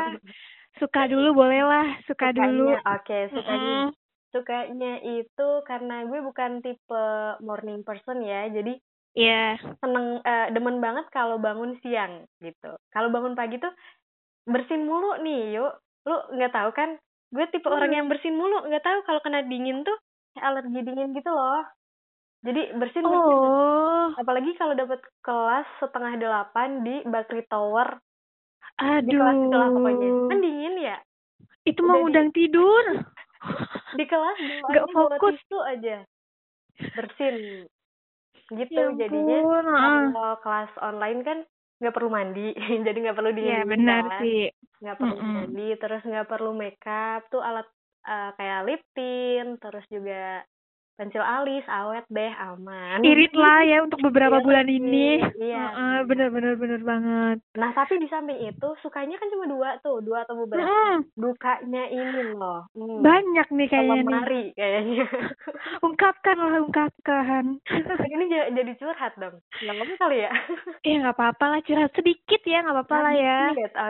suka 0.82 1.06
dulu 1.06 1.38
boleh 1.38 1.62
lah, 1.62 1.88
suka 2.10 2.34
dulu. 2.34 2.74
Sukanya, 2.74 2.98
Oke, 2.98 3.20
sukanya. 3.30 3.76
Mm-mm. 3.78 3.94
Sukanya 4.30 4.94
itu 5.06 5.50
karena 5.66 6.06
gue 6.06 6.20
bukan 6.22 6.62
tipe 6.62 7.04
morning 7.42 7.82
person 7.86 8.22
ya. 8.26 8.50
Jadi 8.50 8.78
Iya. 9.18 9.58
seneng 9.82 10.22
eh, 10.22 10.48
demen 10.54 10.78
banget 10.80 11.10
kalau 11.10 11.42
bangun 11.42 11.76
siang 11.82 12.24
gitu. 12.40 12.78
Kalau 12.94 13.10
bangun 13.10 13.34
pagi 13.34 13.58
tuh 13.58 13.74
bersin 14.46 14.84
mulu 14.84 15.20
nih, 15.20 15.56
yuk. 15.56 15.74
Lu 16.04 16.16
nggak 16.32 16.54
tahu 16.54 16.70
kan? 16.72 16.96
Gue 17.30 17.46
tipe 17.48 17.68
orang 17.68 17.90
Hmm. 17.90 17.98
yang 17.98 18.08
bersin 18.08 18.34
mulu, 18.34 18.66
nggak 18.66 18.82
tahu 18.82 19.00
kalau 19.04 19.20
kena 19.20 19.42
dingin 19.42 19.84
tuh 19.84 19.96
kayak 20.32 20.46
alergi 20.46 20.80
dingin 20.82 21.12
gitu 21.12 21.30
loh. 21.30 21.62
Jadi 22.40 22.72
bersin 22.74 23.04
bersin. 23.04 23.36
Oh, 23.36 24.16
Apalagi 24.16 24.56
kalau 24.56 24.72
dapat 24.74 24.98
kelas 25.20 25.68
setengah 25.78 26.16
delapan 26.16 26.82
di 26.82 27.04
Bakri 27.04 27.44
Tower 27.46 28.00
di 28.80 28.80
aduh. 28.80 29.12
kelas 29.12 29.38
itulah 29.44 29.70
pokoknya. 29.70 30.10
Kan 30.28 30.40
dingin 30.40 30.76
ya. 30.80 30.98
Itu 31.62 31.84
mau 31.84 32.00
di- 32.00 32.06
undang 32.06 32.30
tidur. 32.32 32.86
Di 33.96 34.04
kelas 34.04 34.38
Nggak 34.66 34.88
fokus. 34.90 35.36
tisu 35.36 35.60
aja. 35.62 35.98
Bersin. 36.96 37.68
Gitu 38.50 38.72
Ya 38.74 38.90
jadinya. 38.96 39.38
ampun, 39.38 39.66
heeh. 39.68 40.04
Kalau 40.10 40.36
kelas 40.40 40.72
online 40.80 41.20
kan 41.22 41.38
nggak 41.80 41.94
perlu 41.96 42.10
mandi, 42.18 42.42
jadi 42.86 42.98
nggak 43.04 43.18
perlu 43.18 43.32
dingin 43.38 43.56
Iya, 43.56 43.64
benar 43.72 44.04
sih. 44.20 44.38
nggak 44.82 44.98
perlu 45.02 45.16
Mm-mm. 45.22 45.36
mandi, 45.36 45.62
terus 45.82 46.02
nggak 46.10 46.28
perlu 46.32 46.50
makeup 46.62 47.20
tuh 47.32 47.42
alat 47.48 47.68
eh, 48.10 48.30
kayak 48.38 48.60
lip 48.68 48.82
tint, 48.96 49.50
terus 49.64 49.86
juga 49.96 50.14
pensil 51.00 51.24
alis, 51.24 51.64
awet 51.72 52.04
deh, 52.12 52.32
aman. 52.36 53.00
Irit 53.08 53.32
lah 53.32 53.64
ya 53.64 53.78
untuk 53.88 54.04
beberapa 54.04 54.36
Iya, 54.36 54.44
bulan 54.44 54.68
iya, 54.68 54.76
ini. 54.84 55.08
iya. 55.40 55.64
Heeh, 55.72 55.96
bener-bener 56.04 56.54
bener 56.60 56.82
banget. 56.84 57.38
Nah 57.56 57.72
tapi 57.72 57.96
di 58.04 58.08
samping 58.12 58.36
itu 58.44 58.68
sukanya 58.84 59.16
kan 59.16 59.32
cuma 59.32 59.48
dua 59.48 59.70
tuh, 59.80 60.04
dua 60.04 60.28
atau 60.28 60.36
beberapa. 60.44 60.68
Mm, 60.68 60.98
Dukanya 61.16 61.84
ini 61.92 62.20
loh, 62.36 62.68
hmm, 62.76 63.00
banyak 63.04 63.48
nih 63.56 63.68
kayaknya 63.72 64.02
nih. 64.04 64.04
lemari 64.04 64.44
kayaknya. 64.56 65.04
Ungkapkan 65.88 66.36
lah, 66.36 66.60
ungkapkan. 66.64 67.46
ini 68.12 68.24
jadi 68.32 68.72
curhat 68.80 69.14
dong, 69.16 69.40
nggak 69.64 69.76
apa 69.76 69.94
kali 70.00 70.18
ya? 70.28 70.32
Ya 70.84 70.94
nggak 71.04 71.16
apa-apa 71.16 71.46
lah, 71.52 71.60
curhat 71.64 71.92
sedikit 71.96 72.42
ya, 72.44 72.64
nggak 72.64 72.76
apa-apa 72.76 72.98
lah 73.04 73.14
ya. 73.16 73.40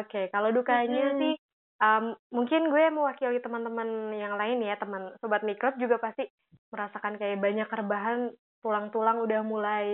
Oke, 0.02 0.22
kalau 0.34 0.50
dukanya 0.54 1.14
Mm-mm. 1.14 1.22
sih 1.22 1.34
um, 1.82 2.04
mungkin 2.34 2.62
gue 2.70 2.84
mewakili 2.92 3.38
teman-teman 3.42 4.14
yang 4.18 4.34
lain 4.38 4.60
ya, 4.66 4.76
teman 4.78 5.14
sobat 5.22 5.42
mikrop 5.46 5.78
juga 5.78 5.98
pasti 6.02 6.26
merasakan 6.70 7.18
kayak 7.18 7.42
banyak 7.42 7.70
rebahan, 7.70 8.20
tulang-tulang 8.62 9.24
udah 9.24 9.42
mulai 9.46 9.88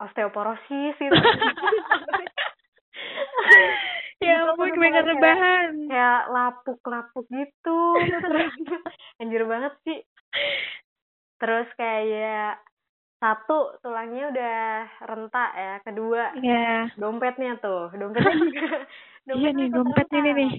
osteoporosis 0.00 0.94
gitu. 0.98 1.14
Ya 4.16 4.40
Gitu, 4.40 4.48
ampun, 4.48 4.68
kebanyakan 4.72 5.06
rebahan. 5.12 5.70
Kayak 5.92 6.22
lapuk-lapuk 6.32 7.26
gitu. 7.28 7.80
Terus 8.00 8.52
anjir 9.20 9.42
banget 9.44 9.72
sih. 9.84 9.98
Terus 11.36 11.68
kayak 11.76 12.64
satu 13.20 13.76
tulangnya 13.84 14.28
udah 14.32 14.56
rentak 15.08 15.50
ya, 15.56 15.74
kedua 15.84 16.24
Ya, 16.40 16.88
dompetnya 17.00 17.56
tuh, 17.60 17.88
dompetnya 17.96 18.36
juga 18.36 18.60
iya 19.36 19.48
dompetnya 19.52 19.56
nih, 19.56 19.66
ikut 19.68 19.76
dompet 19.76 20.06
ini 20.12 20.20
rentak. 20.20 20.36
nih. 20.36 20.52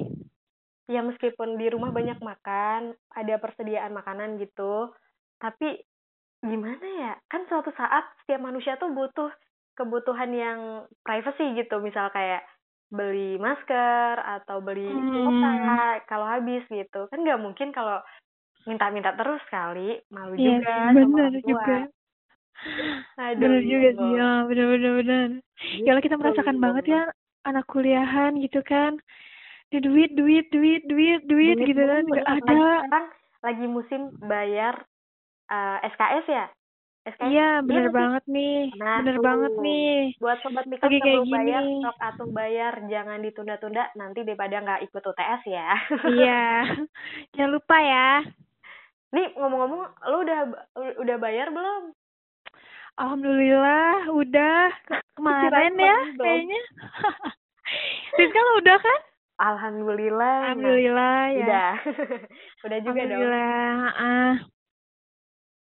Ya 0.87 1.03
meskipun 1.03 1.59
di 1.59 1.67
rumah 1.67 1.91
banyak 1.91 2.19
makan 2.23 2.95
ada 3.11 3.35
persediaan 3.43 3.91
makanan 3.91 4.39
gitu 4.39 4.91
tapi 5.37 5.83
gimana 6.41 6.85
ya 6.85 7.11
kan 7.27 7.43
suatu 7.51 7.71
saat 7.75 8.07
setiap 8.23 8.39
manusia 8.39 8.79
tuh 8.79 8.89
butuh 8.95 9.29
kebutuhan 9.75 10.31
yang 10.33 10.59
privacy 11.03 11.53
gitu 11.59 11.77
misal 11.83 12.09
kayak 12.15 12.41
beli 12.87 13.35
masker 13.35 14.15
atau 14.23 14.63
beli 14.63 14.87
Hmm. 14.87 15.11
kuota 15.11 16.01
kalau 16.07 16.23
habis 16.25 16.63
gitu 16.71 17.05
kan 17.11 17.19
nggak 17.19 17.41
mungkin 17.43 17.75
kalau 17.75 17.99
minta-minta 18.63 19.11
terus 19.15 19.43
kali 19.51 19.99
malu 20.11 20.35
Iya 20.39 20.55
juga 20.59 20.73
sama 20.95 21.19
tua 21.43 21.43
juga. 21.43 21.77
aduh 23.17 23.41
Bener 23.41 23.61
juga 23.63 23.87
sih, 23.91 23.91
gitu. 23.91 24.05
ya, 24.15 24.29
bener-bener 24.47 24.91
bener. 25.03 25.29
Ya 25.83 25.91
kita 25.99 26.15
Gitu. 26.15 26.21
merasakan 26.21 26.57
banget 26.63 26.85
ya 26.95 27.01
anak 27.43 27.65
kuliahan 27.67 28.31
gitu 28.39 28.59
kan. 28.63 28.97
Di 29.67 29.77
duit, 29.77 30.11
duit, 30.13 30.47
duit, 30.47 30.81
duit, 30.85 31.21
duit 31.23 31.57
Duit 31.57 31.67
gitu 31.67 31.81
kan, 31.81 32.03
nggak 32.05 32.23
Lagi 32.23 32.39
ada. 32.39 32.55
sekarang 32.79 33.05
lagi 33.37 33.65
musim 33.65 34.01
bayar 34.17 34.75
eh, 35.47 35.77
SKS 35.85 36.25
ya 36.25 36.45
SKS 37.05 37.23
Iya, 37.25 37.49
bener 37.61 37.85
sih? 37.85 37.93
banget 37.93 38.23
nih, 38.27 38.57
Nah, 38.73 38.95
bener 38.97 39.15
tuh. 39.15 39.23
banget 39.23 39.53
nih. 39.57 39.91
buat 40.17 40.37
sobat 40.39 40.65
mikro 40.65 40.83
Lagi 40.83 40.97
kayak 40.97 41.15
sebelum 41.19 41.27
bayar 41.29 41.61
gini. 41.61 41.75
stok 41.77 41.97
atuh 41.99 42.29
bayar 42.29 42.73
jangan 42.85 43.19
ditunda-tunda 43.21 43.83
nanti 43.93 44.19
daripada 44.21 44.55
nggak 44.57 44.81
ikut 44.83 45.03
UTS 45.05 45.41
ya 45.45 45.69
Iya, 46.05 46.43
jangan 47.35 47.51
lupa 47.51 47.77
ya. 47.77 48.09
nih 49.09 49.27
ngomong-ngomong 49.35 49.81
lu 50.05 50.17
udah 50.21 50.39
udah 50.97 51.17
bayar 51.17 51.47
belum 51.49 51.91
Alhamdulillah, 52.97 54.09
udah 54.09 54.73
kemarin 55.15 55.75
ya 55.75 55.97
kayaknya. 56.17 56.61
Rizka 58.17 58.39
lo 58.41 58.51
udah 58.57 58.77
kan? 58.79 58.99
Alhamdulillah 59.37 60.35
Nah, 60.37 60.45
Alhamdulillah 60.49 61.17
ya. 61.29 61.39
udah 61.39 61.71
udah 62.65 62.79
juga 62.81 63.01
dong 63.01 63.13
Alhamdulillah. 63.13 63.77
ah. 63.93 64.33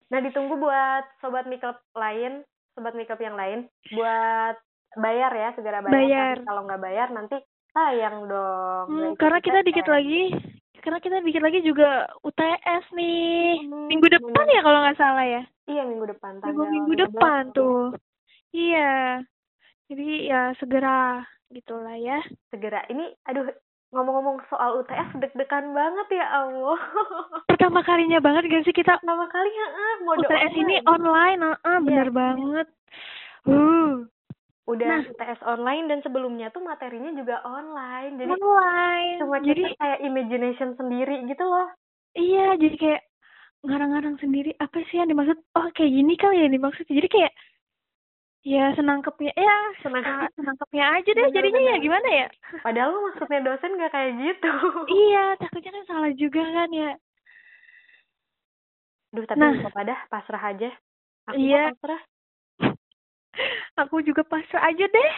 nah 0.07 0.19
ditunggu 0.19 0.55
buat 0.55 1.03
sobat 1.17 1.45
mikro 1.45 1.73
lain 1.93 2.43
sobat 2.71 2.93
mikro 2.93 3.17
yang 3.17 3.33
lain 3.33 3.59
buat 3.89 4.55
bayar 4.95 5.31
ya 5.31 5.49
segera 5.53 5.79
bayar, 5.79 5.89
Bayar. 5.91 6.35
Tapi 6.35 6.45
kalau 6.45 6.61
nggak 6.63 6.81
bayar 6.81 7.07
nanti 7.09 7.37
sayang 7.71 8.27
dong 8.27 8.85
Hmm, 8.85 9.11
karena 9.15 9.39
kita 9.39 9.59
UTS. 9.59 9.65
dikit 9.65 9.87
lagi, 9.87 10.23
karena 10.79 10.99
kita 10.99 11.17
dikit 11.19 11.41
lagi 11.41 11.59
juga 11.61 11.89
UTS 12.21 12.85
nih. 12.91 13.65
Hmm, 13.65 13.87
Minggu 13.87 14.05
depan 14.07 14.29
bener. 14.37 14.53
ya 14.53 14.61
kalau 14.61 14.79
nggak 14.81 14.99
salah 14.99 15.25
ya. 15.25 15.41
iya 15.65 15.81
minggu 15.81 16.05
depan 16.07 16.37
Minggu 16.37 16.45
tanggal 16.45 16.67
minggu 16.69 16.93
15 16.93 17.01
depan 17.07 17.41
ya. 17.41 17.53
tuh. 17.53 17.81
Iya. 18.51 18.93
Jadi 19.83 20.07
ya 20.23 20.41
segera 20.55 21.25
gitulah 21.53 21.95
ya. 21.95 22.19
segera 22.49 22.81
ini 22.89 23.13
aduh 23.23 23.45
ngomong-ngomong 23.93 24.41
soal 24.49 24.81
UTS 24.81 25.21
deg-degan 25.21 25.69
banget 25.71 26.17
ya 26.17 26.25
Allah 26.33 26.79
Pertama 27.49 27.85
kalinya 27.85 28.17
banget 28.17 28.49
gak 28.49 28.65
sih 28.65 28.73
kita 28.73 28.97
pertama 28.97 29.29
kali 29.29 29.47
ya 29.47 29.67
ah, 29.69 29.95
mau 30.01 30.17
UTS 30.17 30.53
ini 30.57 30.75
online. 30.89 31.39
online, 31.45 31.61
ah, 31.61 31.79
bener 31.79 32.07
Iya. 32.09 32.17
banget. 32.17 32.67
Uh, 33.45 33.91
udah 34.65 34.87
Nah. 34.89 35.01
UTS 35.05 35.41
online 35.45 35.85
dan 35.87 35.99
sebelumnya 36.01 36.49
tuh 36.49 36.65
materinya 36.65 37.13
juga 37.13 37.43
online 37.45 38.17
jadi 38.17 38.31
online. 38.33 39.17
cuma 39.21 39.37
Jadi 39.43 39.61
kita 39.61 39.77
kayak 39.77 39.99
imagination 40.01 40.69
sendiri 40.73 41.15
gitu 41.29 41.43
loh 41.45 41.67
iya, 42.15 42.55
jadi 42.57 42.75
kayak 42.79 43.01
ngarang-ngarang 43.63 44.17
sendiri 44.19 44.51
apa 44.57 44.83
sih 44.87 44.99
yang 44.99 45.07
dimaksud 45.07 45.37
oh 45.55 45.67
kayak 45.71 45.91
gini 45.91 46.13
kali 46.15 46.43
ya 46.43 46.49
dimaksud 46.49 46.83
jadi 46.83 47.07
kayak 47.07 47.31
ya 48.43 48.75
senangkepnya 48.75 49.31
ya 49.33 49.57
Senangkep. 49.79 50.29
senangkepnya 50.35 50.83
aja 50.99 51.09
deh 51.09 51.27
jadinya 51.31 51.61
ya 51.61 51.75
Bener-bener. 51.79 51.79
gimana 51.81 52.09
ya 52.11 52.27
Padahal 52.59 52.89
lu 52.91 52.99
maksudnya 53.07 53.39
dosen 53.41 53.79
gak 53.79 53.91
kayak 53.91 54.11
gitu. 54.19 54.51
iya 54.91 55.23
takutnya 55.39 55.71
kan 55.73 55.85
salah 55.87 56.11
juga 56.13 56.43
kan 56.43 56.69
ya 56.69 56.91
Duh, 59.13 59.23
tapi 59.29 59.37
Nah. 59.39 59.53
dah, 59.85 59.99
pasrah 60.09 60.41
aja. 60.41 60.73
Aku 61.29 61.37
Iya. 61.37 61.69
pasrah. 61.69 62.01
aku 63.81 63.95
juga 64.01 64.25
pasrah 64.25 64.63
aja 64.67 64.85
deh 64.85 65.13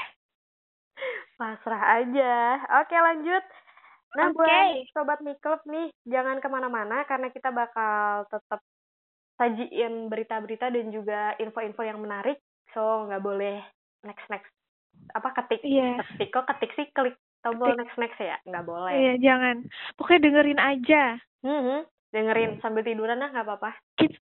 Pasrah 1.36 2.00
aja. 2.00 2.32
Oke, 2.80 2.96
lanjut. 2.96 3.44
Nah, 4.16 4.32
Oke. 4.32 4.36
buat 4.36 4.68
Sobat 4.92 5.20
Miklub 5.20 5.60
nih, 5.68 5.92
jangan 6.08 6.40
ke 6.40 6.48
mana-mana 6.48 7.04
karena 7.04 7.28
kita 7.28 7.52
bakal 7.52 8.24
tetap 8.28 8.64
sajiin 9.36 10.08
berita-berita 10.08 10.72
dan 10.72 10.88
juga 10.92 11.36
info-info 11.36 11.84
yang 11.84 12.00
menarik. 12.00 12.40
So, 12.76 13.08
nggak 13.08 13.24
boleh 13.24 13.64
next-next. 14.04 14.52
Apa, 15.12 15.32
ketik. 15.34 15.64
iya 15.64 15.96
Ketik, 15.98 16.30
kok 16.30 16.46
ketik 16.46 16.72
sih 16.74 16.88
klik 16.92 17.16
tombol 17.40 17.72
Ketik. 17.72 17.80
next-next 17.82 18.20
ya? 18.20 18.36
Nggak 18.44 18.66
boleh. 18.66 18.92
iya 18.92 19.14
jangan 19.18 19.64
pokoknya 19.96 20.22
dengerin 20.22 20.60
aja 20.60 21.04
Mhm. 21.40 21.88
Dengerin 22.10 22.52
sambil 22.58 22.82
tiduran 22.82 23.18
dah, 23.18 23.28
nggak 23.30 23.44
apa-apa. 23.44 23.72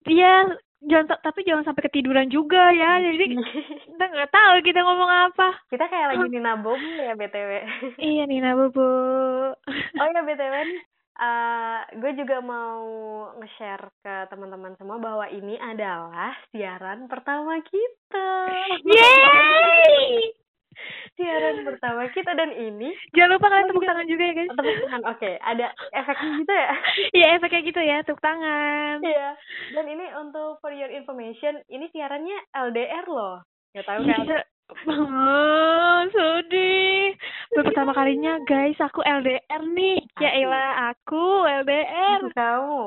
Iya 0.06 0.56
jangan 0.80 1.18
tapi 1.20 1.42
jangan 1.42 1.66
sampai 1.66 1.84
ketiduran 1.84 2.27
juga 2.27 2.70
ya 2.70 3.01
jadi 3.01 3.34
kita 3.84 4.06
nggak 4.06 4.30
tahu 4.30 4.54
kita 4.62 4.80
ngomong 4.80 5.10
apa 5.10 5.58
kita 5.68 5.84
kayak 5.84 6.13
lagi 6.13 6.27
Nina 6.32 6.54
Bobo 6.56 6.77
ya, 6.77 7.12
BTW. 7.12 7.51
iya 7.98 8.24
Nina 8.24 8.54
Bobo 8.54 8.86
Oh 9.98 10.08
ya 10.08 10.22
BTW 10.22 10.54
nih, 10.54 10.82
eh, 11.17 11.79
gue 11.97 12.12
juga 12.17 12.38
mau 12.41 12.86
nge-share 13.41 13.86
ke 14.05 14.15
teman-teman 14.29 14.74
semua 14.77 14.97
bahwa 15.01 15.25
ini 15.29 15.57
adalah 15.57 16.33
siaran 16.53 17.09
pertama 17.09 17.57
kita. 17.65 18.29
Yeay! 18.86 20.33
siaran 21.17 21.65
pertama 21.65 22.05
kita 22.13 22.29
dan 22.38 22.53
ini 22.53 22.93
Jangan 23.17 23.33
lupa 23.33 23.50
kalian 23.50 23.67
tepuk 23.74 23.86
tangan 23.89 24.05
juga 24.05 24.24
ya 24.29 24.33
guys. 24.38 24.51
tepuk 24.53 24.77
tangan. 24.86 25.01
Oke, 25.09 25.31
ada 25.41 25.67
efeknya 25.89 26.29
gitu 26.38 26.53
ya. 26.53 26.69
Iya 27.17 27.27
efek 27.38 27.50
kayak 27.50 27.65
gitu 27.65 27.81
ya, 27.81 27.97
tepuk 28.05 28.21
tangan. 28.21 29.01
Iya. 29.01 29.29
Dan 29.74 29.86
ini 29.89 30.05
untuk 30.21 30.62
for 30.62 30.69
your 30.69 30.93
information, 30.93 31.65
ini 31.74 31.89
siarannya 31.89 32.38
LDR 32.53 33.05
loh. 33.09 33.41
Gak 33.74 33.89
tahu 33.89 34.05
kan? 34.05 34.25
Oh, 34.67 36.00
sedih. 36.12 36.66
Pertama 37.77 37.93
kalinya 37.93 38.41
guys, 38.41 38.74
aku 38.81 39.05
LDR 39.05 39.62
nih. 39.69 40.01
Ya 40.17 40.34
Asik. 40.34 40.41
elah, 40.41 40.69
aku 40.89 41.46
LDR. 41.62 42.25
Aku 42.25 42.34
kamu. 42.34 42.81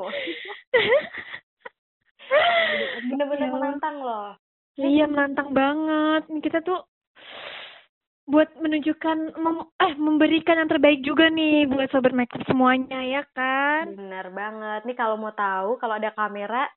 Bener-bener 3.07 3.47
Ya. 3.47 3.53
menantang 3.55 4.03
loh. 4.03 4.35
Iya, 4.75 5.07
menantang 5.07 5.55
banget. 5.55 6.27
Nih, 6.27 6.43
Kita 6.43 6.59
tuh 6.59 6.83
buat 8.27 8.51
menunjukkan 8.59 9.39
mem- 9.39 9.71
eh 9.79 9.95
memberikan 9.95 10.59
yang 10.59 10.67
terbaik 10.67 10.99
juga 11.07 11.31
nih 11.31 11.71
buat 11.71 11.87
sobat 11.87 12.11
makeup 12.11 12.43
semuanya 12.43 12.99
ya 12.99 13.23
kan? 13.31 13.95
Bener 13.95 14.27
banget. 14.27 14.83
Nih 14.83 14.99
kalau 14.99 15.15
mau 15.15 15.31
tahu, 15.31 15.79
kalau 15.79 15.95
ada 15.95 16.11
kamera, 16.11 16.67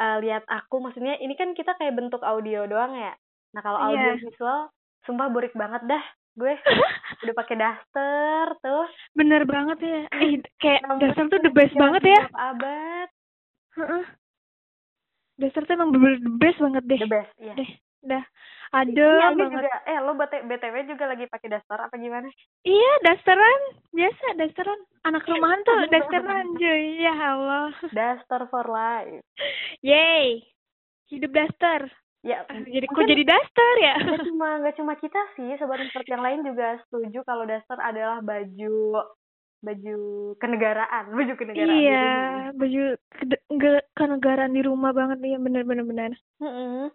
eh, 0.00 0.16
lihat 0.24 0.48
aku. 0.48 0.80
Maksudnya 0.80 1.20
ini 1.20 1.36
kan 1.36 1.52
kita 1.52 1.76
kayak 1.76 1.92
bentuk 1.92 2.24
audio 2.24 2.64
doang 2.64 2.96
ya. 2.96 3.12
Nah 3.52 3.60
kalau 3.60 3.84
audio 3.84 4.16
Iya. 4.16 4.24
visual, 4.24 4.72
sumpah 5.04 5.28
burik 5.28 5.52
banget 5.52 5.84
dah. 5.84 6.04
Gue 6.34 6.54
udah 7.26 7.34
pakai 7.36 7.56
daster 7.58 8.46
tuh. 8.62 8.86
Bener 9.12 9.42
banget 9.44 9.78
ya. 9.82 10.00
Eh, 10.14 10.38
kayak 10.56 10.86
Rambut 10.86 11.00
dasar 11.02 11.24
tuh 11.26 11.40
the 11.42 11.52
best 11.52 11.74
banget 11.74 12.02
ya. 12.06 12.20
Abad. 12.32 13.08
Heeh. 13.76 14.04
Dasar 15.40 15.62
tuh 15.64 15.74
emang 15.74 15.90
bener 15.90 16.20
the 16.20 16.32
best 16.36 16.58
banget 16.60 16.84
deh. 16.86 17.00
The 17.00 17.10
best, 17.10 17.32
iya. 17.40 17.54
Deh, 17.56 17.70
dah. 18.04 18.24
Adem 18.70 18.94
Angga 18.94 19.34
banget. 19.34 19.66
juga, 19.66 19.76
eh 19.82 19.98
lo 19.98 20.12
BT- 20.14 20.46
BTW 20.46 20.76
juga 20.86 21.04
lagi 21.10 21.26
pakai 21.26 21.48
daster 21.50 21.74
apa 21.74 21.94
gimana? 21.98 22.30
Iya, 22.62 22.92
dasteran. 23.02 23.60
Biasa, 23.90 24.38
dasteran. 24.38 24.80
Anak 25.02 25.26
rumahan 25.26 25.58
tuh 25.66 25.74
dasteran, 25.90 26.46
cuy. 26.54 27.02
Ya 27.02 27.10
Allah. 27.18 27.74
Daster 27.90 28.46
for 28.46 28.70
life. 28.70 29.26
Yeay. 29.82 30.46
Hidup 31.10 31.34
daster. 31.34 31.90
Ya, 32.20 32.44
jadi 32.52 32.84
kok 32.84 33.08
jadi 33.08 33.24
daster 33.24 33.74
ya? 33.80 33.96
nggak 33.96 34.24
cuma 34.28 34.48
nggak 34.60 34.76
cuma 34.76 34.92
kita 35.00 35.20
sih, 35.40 35.56
sobat 35.56 35.80
expert 35.80 36.04
yang 36.04 36.20
lain 36.20 36.44
juga 36.44 36.76
setuju 36.84 37.24
kalau 37.24 37.48
daster 37.48 37.80
adalah 37.80 38.20
baju 38.20 39.00
baju 39.64 39.98
kenegaraan, 40.36 41.04
baju 41.16 41.32
kenegaraan. 41.36 41.80
Iya, 41.80 42.08
baju 42.52 42.82
ke- 43.56 43.88
kenegaraan 43.96 44.52
di 44.52 44.62
rumah 44.64 44.92
banget 44.92 45.16
nih, 45.24 45.40
bener-bener 45.40 45.84
bener. 45.88 46.12
Mm-mm. 46.44 46.92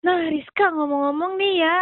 Nah, 0.00 0.16
Rizka 0.32 0.72
ngomong-ngomong 0.74 1.36
nih 1.36 1.60
ya, 1.60 1.76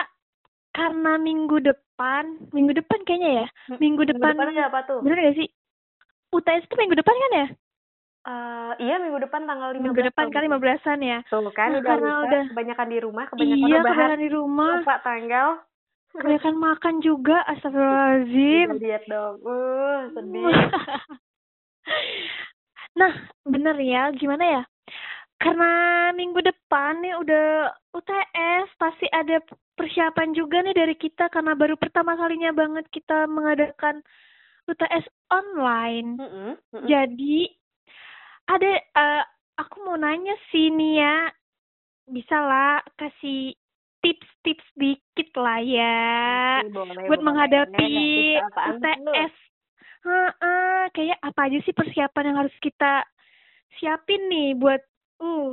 karena 0.75 1.17
minggu 1.23 1.63
depan, 1.63 2.51
minggu 2.51 2.75
depan 2.75 2.99
kayaknya 3.07 3.47
ya, 3.47 3.47
minggu 3.79 4.05
depan, 4.05 4.35
ada 4.37 4.69
apa 4.69 4.85
tuh? 4.85 5.01
bener 5.01 5.17
gak 5.23 5.39
sih? 5.39 5.49
UTS 6.35 6.67
itu 6.67 6.75
minggu 6.77 6.99
depan 6.99 7.15
kan 7.15 7.33
ya? 7.33 7.47
Eh, 8.29 8.73
iya 8.85 9.01
minggu 9.01 9.25
depan 9.25 9.49
tanggal 9.49 9.73
15 9.73 9.81
Minggu 9.81 10.03
depan 10.05 10.29
kan 10.29 10.45
15-an 10.45 11.01
ya? 11.01 11.19
Tuh 11.33 11.49
kan 11.57 11.73
Nah, 11.73 11.81
udah 11.81 11.89
karena 11.89 12.09
lupa, 12.13 12.25
udah- 12.29 12.47
kebanyakan 12.53 12.89
di 12.93 12.99
rumah, 13.01 13.25
kebanyakan 13.33 13.65
Iya, 13.65 13.81
kebanyakan 13.81 14.21
di 14.21 14.29
rumah, 14.29 14.73
lupa 14.77 14.97
tanggal. 15.01 15.49
kebanyakan 16.09 16.55
makan 16.59 16.95
juga, 17.01 17.37
astagfirullahaladzim. 17.47 18.69
Udah 18.75 18.83
diet 18.83 19.05
dong. 19.07 19.35
Uh, 19.45 20.01
sedih. 20.13 20.45
nah, 23.01 23.13
bener 23.47 23.77
ya, 23.81 24.03
gimana 24.13 24.45
ya? 24.45 24.63
Karena 25.39 25.71
minggu 26.13 26.43
depan 26.43 26.99
nih 27.01 27.15
udah 27.23 27.71
UTS, 27.95 28.67
pasti 28.77 29.07
ada 29.15 29.39
persiapan 29.79 30.35
juga 30.35 30.59
nih 30.67 30.75
dari 30.75 30.99
kita 30.99 31.31
karena 31.31 31.55
baru 31.55 31.79
pertama 31.79 32.19
kalinya 32.19 32.51
banget 32.51 32.91
kita 32.91 33.31
mengadakan 33.31 34.03
UTS 34.67 35.07
online. 35.31 36.19
Mm-mm, 36.19 36.51
mm-mm. 36.59 36.87
Jadi 36.91 37.47
ada 38.49 38.73
eh, 38.81 39.23
aku 39.61 39.85
mau 39.85 40.01
nanya 40.01 40.35
sih 40.49 40.73
nih 40.73 41.05
ya, 41.05 41.17
bisa 42.09 42.37
lah 42.41 42.81
kasih 42.97 43.53
tips-tips 44.01 44.67
dikit 44.79 45.31
lah 45.37 45.61
ya 45.61 45.99
boleh, 46.71 47.07
buat 47.11 47.21
boleh. 47.21 47.27
menghadapi? 47.27 47.93
UTS. 48.41 49.35
Heeh, 49.99 50.81
kayak 50.95 51.19
apa 51.21 51.41
aja 51.51 51.59
sih 51.67 51.75
persiapan 51.75 52.33
yang 52.33 52.39
harus 52.47 52.57
kita 52.63 53.03
siapin 53.77 54.31
nih 54.31 54.55
buat 54.57 54.81
uh 55.21 55.53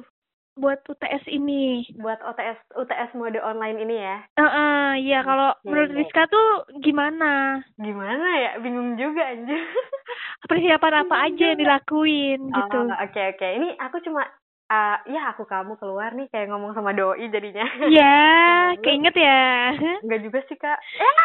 buat 0.55 0.79
UTS 0.83 1.27
ini. 1.27 1.83
buat 1.95 2.19
OTS 2.21 2.59
UTS 2.73 3.11
mode 3.13 3.39
online 3.39 3.77
ini 3.77 3.95
ya. 3.97 4.17
Heeh, 4.33 4.87
iya 5.01 5.19
kalau 5.21 5.51
Oke. 5.53 5.67
menurut 5.67 5.91
Rizka 5.93 6.23
tuh 6.25 6.47
gimana? 6.79 7.59
Gimana 7.75 8.27
ya? 8.37 8.51
Bingung 8.57 8.95
juga 8.95 9.27
anjir. 9.27 9.59
Persiapan 10.49 11.03
apa 11.03 11.15
aja 11.23 11.43
yang 11.45 11.59
dilakuin 11.59 12.39
gitu. 12.47 12.79
Oh, 12.79 12.87
oke 12.89 13.21
oke. 13.31 13.47
Ini 13.51 13.75
aku 13.77 13.99
cuma 14.01 14.23
ah, 14.65 14.97
ya 15.05 15.29
aku 15.29 15.43
kamu 15.43 15.75
keluar 15.75 16.11
nih 16.11 16.31
kayak 16.31 16.47
ngomong 16.47 16.71
sama 16.71 16.91
doi 16.91 17.27
jadinya. 17.27 17.67
Iya, 17.85 18.15
Lalu- 18.71 18.81
keinget 18.81 19.15
ya. 19.15 19.75
Enggak 20.01 20.21
juga 20.23 20.39
sih, 20.47 20.55
Kak. 20.55 20.79
Eh, 20.79 21.15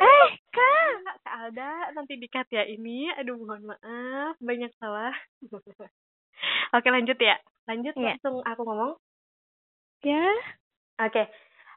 Eh, 0.00 0.32
Kak. 0.48 0.92
Kak, 1.04 1.16
Kak 1.20 1.34
Alda 1.44 1.72
nanti 1.92 2.16
dikat 2.16 2.48
ya 2.48 2.64
ini. 2.64 3.12
Aduh, 3.12 3.36
mohon 3.36 3.68
maaf, 3.68 4.32
banyak 4.40 4.72
salah. 4.80 5.12
Oke, 6.70 6.88
lanjut 6.88 7.18
ya. 7.18 7.36
Lanjut 7.66 7.94
Iya. 7.94 8.16
langsung 8.16 8.42
aku 8.42 8.62
ngomong. 8.64 8.92
Ya. 10.02 10.26
Oke. 10.98 11.28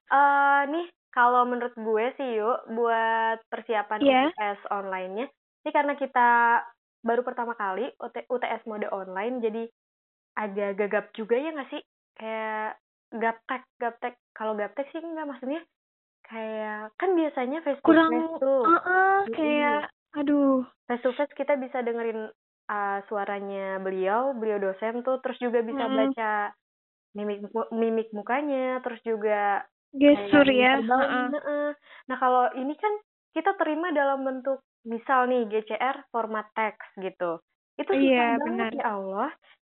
Eh 0.09 0.61
nih 0.69 0.85
kalau 1.11 1.45
menurut 1.45 1.75
gue 1.75 2.05
sih 2.15 2.39
yuk 2.39 2.65
buat 2.71 3.37
persiapan 3.51 3.99
Iya. 4.01 4.21
UTS 4.31 4.59
online-nya. 4.69 5.27
Ini 5.63 5.69
karena 5.71 5.93
kita 5.95 6.27
baru 7.03 7.21
pertama 7.21 7.53
kali 7.53 7.87
UT- 7.99 8.27
UTS 8.27 8.63
mode 8.63 8.87
online 8.89 9.43
jadi 9.43 9.63
agak 10.33 10.79
gagap 10.79 11.05
juga 11.13 11.35
ya 11.35 11.51
nggak 11.51 11.69
sih? 11.69 11.81
Kayak 12.15 12.79
gaptek, 13.13 13.63
gaptek. 13.77 14.15
Kalau 14.33 14.55
gaptek 14.55 14.89
sih 14.89 15.03
enggak 15.03 15.29
maksudnya 15.29 15.61
kayak 16.23 16.95
kan 16.95 17.11
biasanya 17.13 17.59
face 17.61 17.77
to 17.83 17.85
Kurang 17.85 18.09
face 18.09 18.39
tuh. 18.39 18.63
Heeh, 18.65 19.17
kayak 19.35 19.81
aduh. 20.15 20.63
Face 20.87 21.03
to 21.03 21.11
face 21.13 21.35
kita 21.35 21.59
bisa 21.59 21.83
dengerin 21.83 22.31
uh, 22.69 22.99
suaranya 23.09 23.79
beliau, 23.81 24.35
beliau 24.37 24.59
dosen 24.59 25.01
tuh 25.03 25.19
terus 25.23 25.37
juga 25.39 25.59
bisa 25.63 25.83
Mm. 25.87 25.95
baca 26.13 26.31
mimik 27.13 27.39
mimik 27.71 28.09
mukanya, 28.13 28.81
terus 28.81 28.99
juga 29.05 29.65
Gestur 29.93 30.47
ya. 30.49 30.81
Heeh. 30.81 31.25
heeh. 31.37 31.69
Nah, 32.09 32.17
kalau 32.17 32.49
ini 32.57 32.73
kan 32.77 32.93
kita 33.37 33.53
terima 33.61 33.93
dalam 33.93 34.25
bentuk 34.25 34.61
misal 34.85 35.29
nih 35.29 35.45
GCR 35.47 36.09
format 36.09 36.49
teks 36.57 36.83
gitu. 36.97 37.39
Itu 37.77 37.91
susah 37.93 38.01
Iya, 38.01 38.25
banget 38.41 38.67
benar. 38.69 38.71
ya 38.73 38.85
Allah. 38.89 39.29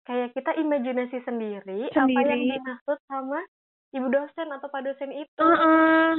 Kayak 0.07 0.29
kita 0.35 0.51
imajinasi 0.59 1.17
sendiri, 1.23 1.81
apa 1.91 2.19
yang 2.25 2.41
Sendiri. 2.43 2.55
dimaksud 2.59 2.97
sama 3.07 3.39
ibu 3.95 4.07
dosen 4.11 4.47
atau 4.53 4.67
pak 4.69 4.81
dosen 4.85 5.11
itu. 5.15 5.43
Heeh. 5.43 6.13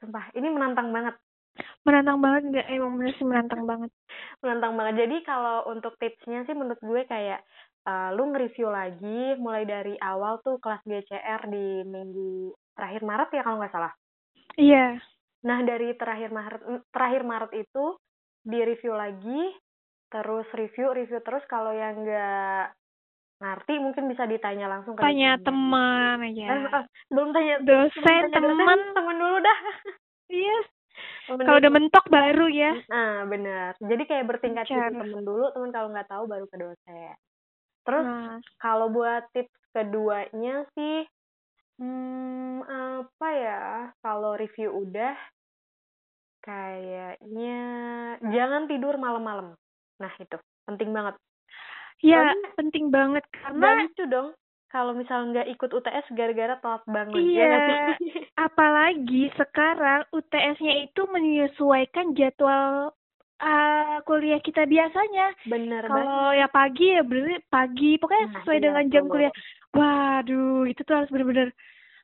Sumpah, 0.00 0.32
ini 0.32 0.48
menantang 0.48 0.88
banget. 0.96 1.14
Menantang 1.84 2.18
banget 2.20 2.42
nggak? 2.52 2.66
Emang 2.70 2.92
bener 3.00 3.14
sih 3.16 3.26
menantang 3.26 3.62
banget. 3.64 3.90
Menantang 4.44 4.74
banget. 4.76 4.94
Jadi 5.06 5.16
kalau 5.24 5.56
untuk 5.70 5.96
tipsnya 5.96 6.44
sih 6.44 6.54
menurut 6.56 6.80
gue 6.80 7.02
kayak 7.08 7.40
uh, 7.88 8.10
lu 8.14 8.32
nge-review 8.32 8.68
lagi 8.68 9.36
mulai 9.40 9.64
dari 9.64 9.94
awal 10.00 10.40
tuh 10.44 10.60
kelas 10.60 10.82
GCR 10.84 11.48
di 11.48 11.84
minggu 11.88 12.52
terakhir 12.76 13.02
Maret 13.04 13.30
ya 13.32 13.42
kalau 13.44 13.56
nggak 13.60 13.74
salah? 13.74 13.92
Iya. 14.56 15.00
Nah 15.46 15.58
dari 15.64 15.96
terakhir 15.96 16.30
Maret 16.32 16.62
terakhir 16.92 17.22
Maret 17.24 17.52
itu 17.56 17.84
di 18.40 18.58
review 18.64 18.94
lagi 18.96 19.40
terus 20.10 20.48
review 20.52 20.92
review 20.92 21.20
terus. 21.24 21.44
Kalau 21.48 21.72
yang 21.72 22.04
nggak 22.04 22.76
ngerti 23.40 23.80
mungkin 23.80 24.04
bisa 24.12 24.28
ditanya 24.28 24.68
langsung 24.68 24.92
ke 24.92 25.00
tanya 25.00 25.40
teman 25.40 26.20
aja. 26.20 26.44
Eh, 26.44 26.60
eh, 26.60 26.84
belum 27.08 27.32
tanya 27.32 27.56
dosen 27.64 28.24
teman 28.28 28.80
teman 28.92 29.16
dulu 29.16 29.38
dah. 29.40 29.58
Iya 30.30 30.58
kalau 31.38 31.58
udah 31.62 31.72
mentok 31.72 32.06
baru 32.10 32.46
ya. 32.50 32.72
Nah 32.90 33.26
benar 33.30 33.78
jadi 33.78 34.02
kayak 34.06 34.26
bertingkat 34.26 34.66
gitu 34.66 34.78
temen 34.78 35.22
dulu 35.22 35.46
temen 35.54 35.70
kalau 35.70 35.88
nggak 35.94 36.08
tahu 36.10 36.24
baru 36.26 36.46
ke 36.50 36.56
dosen. 36.58 37.14
Terus 37.86 38.06
nah. 38.06 38.36
kalau 38.58 38.86
buat 38.90 39.22
tips 39.32 39.54
keduanya 39.70 40.66
sih 40.74 41.06
hmm, 41.78 42.66
apa 42.66 43.28
ya 43.32 43.62
kalau 44.02 44.34
review 44.34 44.74
udah 44.74 45.14
kayaknya 46.40 47.60
jangan 48.20 48.66
tidur 48.66 48.96
malam-malam. 48.96 49.54
Nah 50.00 50.12
itu 50.18 50.36
penting 50.64 50.90
banget. 50.90 51.14
Ya, 52.00 52.32
penting 52.56 52.88
banget 52.88 53.20
karena 53.28 53.84
itu 53.84 54.08
dong. 54.08 54.32
Kalau 54.70 54.94
misal 54.94 55.34
nggak 55.34 55.50
ikut 55.50 55.70
UTS 55.74 56.06
gara-gara 56.14 56.54
telat 56.62 56.82
bangun. 56.86 57.18
Ya 57.18 57.26
iya. 57.26 57.50
Ya 57.50 57.94
apalagi 58.46 59.26
sekarang 59.34 60.06
UTS-nya 60.14 60.86
itu 60.86 61.02
menyesuaikan 61.10 62.14
jadwal 62.14 62.94
uh, 63.42 63.96
kuliah 64.06 64.38
kita 64.38 64.70
biasanya. 64.70 65.34
Bener 65.50 65.90
Kalau 65.90 66.30
ya 66.30 66.46
pagi 66.46 66.94
ya 66.94 67.02
berarti 67.02 67.42
pagi. 67.50 67.98
Pokoknya 67.98 68.26
nah, 68.30 68.34
sesuai 68.40 68.58
iya, 68.62 68.64
dengan 68.70 68.84
jam 68.94 69.04
kuliah. 69.10 69.34
Waduh, 69.74 70.66
itu 70.70 70.80
tuh 70.86 70.94
harus 71.02 71.10
bener-bener 71.10 71.50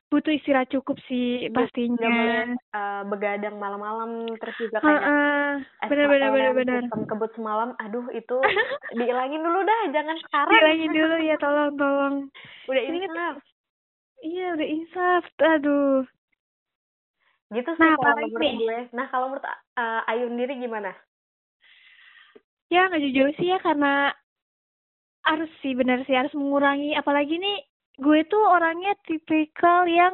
butuh 0.07 0.31
istirahat 0.31 0.71
cukup 0.71 0.95
sih 1.11 1.51
pastinya. 1.51 1.99
Gak 1.99 2.11
boleh 2.15 2.43
uh, 2.71 3.01
begadang 3.11 3.55
malam-malam 3.59 4.31
terus 4.39 4.55
juga 4.55 4.79
kayak 4.79 5.03
uh, 5.03 5.55
uh, 5.59 5.87
bener 5.91 6.07
bener 6.07 6.51
bener. 6.55 6.81
kebut 6.87 7.31
semalam, 7.35 7.75
aduh 7.83 8.07
itu 8.15 8.37
dihilangin 8.97 9.43
dulu 9.43 9.59
dah, 9.67 9.81
jangan 9.91 10.15
sekarang. 10.23 10.51
Dihilangin 10.55 10.91
dulu 10.95 11.15
ya, 11.19 11.35
tolong 11.39 11.73
tolong. 11.75 12.15
Udah 12.71 12.83
insaf. 12.87 13.35
Iya 14.23 14.47
udah 14.55 14.67
insaf, 14.67 15.23
aduh. 15.43 16.01
Gitu 17.51 17.69
sih 17.75 17.83
nah, 17.83 17.95
kalau 17.99 18.15
menurut 18.27 18.53
gue. 18.59 18.79
Nah 18.95 19.05
kalau 19.11 19.25
menurut 19.31 19.45
uh, 19.47 20.01
Ayu 20.07 20.31
sendiri 20.31 20.55
gimana? 20.59 20.91
Ya 22.67 22.87
nggak 22.87 23.03
jujur 23.03 23.27
sih 23.39 23.51
ya 23.51 23.59
karena 23.63 24.11
harus 25.27 25.51
sih 25.59 25.75
benar 25.75 26.03
sih 26.07 26.15
harus 26.15 26.31
mengurangi 26.31 26.95
apalagi 26.95 27.35
nih 27.35 27.66
gue 27.97 28.19
tuh 28.29 28.43
orangnya 28.45 28.93
tipikal 29.05 29.89
yang 29.89 30.13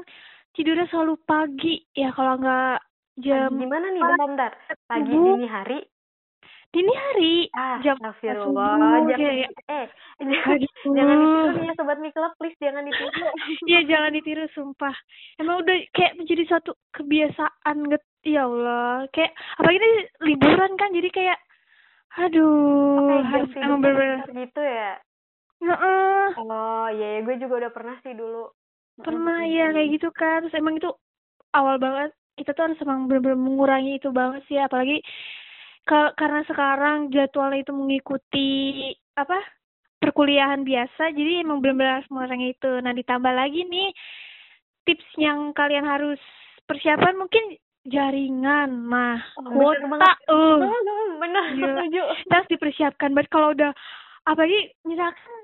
tidurnya 0.55 0.87
selalu 0.89 1.19
pagi. 1.27 1.83
Ya 1.93 2.15
kalau 2.15 2.39
nggak 2.39 2.79
jam 3.19 3.51
gimana 3.59 3.87
nih? 3.91 4.01
Bentar 4.01 4.27
bentar. 4.27 4.51
Pagi 4.87 5.11
subuh. 5.11 5.35
dini 5.37 5.47
hari? 5.49 5.79
Dini 6.73 6.89
hari? 6.89 7.35
Ah, 7.53 7.77
jam 7.85 8.01
subuh 8.01 8.49
jangan, 8.57 9.05
kayak, 9.13 9.49
eh 9.69 9.85
jangan, 10.17 10.57
jangan 10.97 11.15
ditiru 11.21 11.61
ya 11.61 11.73
sobat 11.77 11.97
miklub 12.01 12.33
please. 12.41 12.57
Jangan 12.57 12.83
ditiru. 12.87 13.11
Iya 13.69 13.79
jangan 13.85 14.11
ditiru 14.15 14.45
sumpah. 14.57 14.95
Emang 15.37 15.61
udah 15.61 15.77
kayak 15.93 16.17
menjadi 16.17 16.43
suatu 16.49 16.73
kebiasaan 16.97 17.77
get 17.91 18.03
ya 18.25 18.49
Allah. 18.49 19.05
Kayak 19.13 19.37
apa 19.59 19.69
ini 19.69 19.89
liburan 20.25 20.71
kan 20.79 20.89
jadi 20.95 21.09
kayak 21.13 21.39
aduh 22.13 23.25
harus 23.25 23.49
emang 23.57 23.81
bener-bener 23.81 24.29
gitu 24.45 24.61
ya 24.61 25.01
Heeh. 25.63 26.27
Oh, 26.43 26.87
iya 26.91 27.07
ya, 27.17 27.19
gue 27.23 27.35
juga 27.39 27.53
udah 27.63 27.71
pernah 27.71 27.95
sih 28.03 28.11
dulu. 28.11 28.51
Pernah 28.99 29.47
ya 29.47 29.71
kayak 29.71 29.89
gitu 29.95 30.09
kan. 30.11 30.45
Terus 30.45 30.59
emang 30.59 30.75
itu 30.77 30.91
awal 31.55 31.79
banget 31.79 32.11
kita 32.33 32.51
tuh 32.57 32.65
harus 32.69 32.81
emang 32.81 33.05
benar-benar 33.05 33.39
mengurangi 33.39 33.97
itu 33.97 34.09
banget 34.11 34.41
sih. 34.49 34.59
Apalagi 34.59 34.99
ke, 35.87 35.99
karena 36.19 36.41
sekarang 36.49 37.13
jadwalnya 37.13 37.63
itu 37.63 37.73
mengikuti 37.73 38.49
apa 39.13 39.37
perkuliahan 40.01 40.67
biasa 40.67 41.15
jadi 41.15 41.47
emang 41.47 41.63
benar-benar 41.63 42.01
harus 42.01 42.09
mengurangi 42.11 42.47
itu. 42.51 42.71
Nah 42.83 42.91
ditambah 42.91 43.33
lagi 43.33 43.61
nih 43.63 43.89
tips 44.83 45.07
yang 45.15 45.55
kalian 45.55 45.87
harus 45.87 46.19
persiapan 46.67 47.15
mungkin 47.15 47.55
jaringan 47.83 48.79
mah 48.87 49.19
oh, 49.39 49.51
kuota 49.51 50.11
uh 50.31 50.59
bener 51.19 51.45
setuju. 51.59 52.01
Harus 52.31 52.47
dipersiapkan. 52.51 53.15
Buat 53.15 53.27
kalau 53.31 53.55
udah 53.55 53.71
apalagi 54.27 54.71
misalkan 54.87 55.42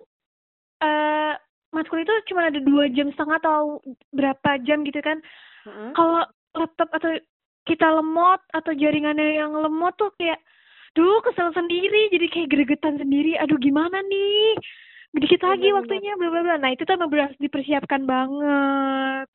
uh, 0.83 1.33
matkul 1.75 2.01
itu 2.01 2.13
cuma 2.31 2.49
ada 2.49 2.59
dua 2.59 2.89
jam 2.89 3.13
setengah 3.13 3.37
atau 3.39 3.79
berapa 4.15 4.59
jam 4.65 4.81
gitu 4.83 4.99
kan. 5.03 5.19
Mm-hmm. 5.67 5.91
kalau 5.91 6.23
laptop 6.55 6.89
atau 6.95 7.19
kita 7.67 7.87
lemot 7.91 8.41
atau 8.55 8.71
jaringannya 8.73 9.43
yang 9.43 9.51
lemot 9.53 9.93
tuh 9.99 10.09
kayak 10.17 10.39
duh 10.97 11.21
kesel 11.21 11.53
sendiri. 11.53 12.09
Jadi 12.09 12.25
kayak 12.31 12.49
gregetan 12.49 12.97
sendiri. 12.97 13.37
Aduh 13.37 13.59
gimana 13.61 14.01
nih? 14.01 14.57
Dikit 15.13 15.41
lagi 15.45 15.69
waktunya. 15.73 16.17
bla 16.17 16.33
bla 16.33 16.41
bla. 16.41 16.55
Nah 16.57 16.73
itu 16.73 16.87
tuh 16.87 16.97
emang 16.97 17.13
harus 17.13 17.37
dipersiapkan 17.37 18.09
banget. 18.09 19.27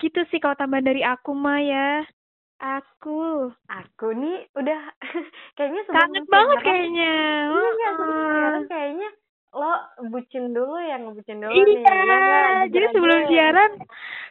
Gitu 0.00 0.20
sih 0.32 0.40
kalau 0.40 0.56
tambahan 0.56 0.88
dari 0.88 1.04
aku 1.04 1.36
mah 1.36 1.60
ya. 1.60 1.90
Aku 2.62 3.50
aku 3.66 4.06
nih 4.14 4.46
udah 4.54 4.80
kayaknya 5.58 5.82
sangat 5.90 6.24
banget 6.30 6.58
kayaknya. 6.62 7.14
Iya, 7.50 7.90
uh. 7.98 8.62
kayaknya 8.70 9.10
lo 9.52 9.72
bucin 10.08 10.56
dulu 10.56 10.80
ya 10.80 10.96
ngebucin 10.96 11.44
dulu 11.44 11.52
iya, 11.52 11.68
nih. 11.68 12.72
jadi 12.72 12.86
sebelum 12.96 13.20
dulu. 13.20 13.30
siaran 13.30 13.72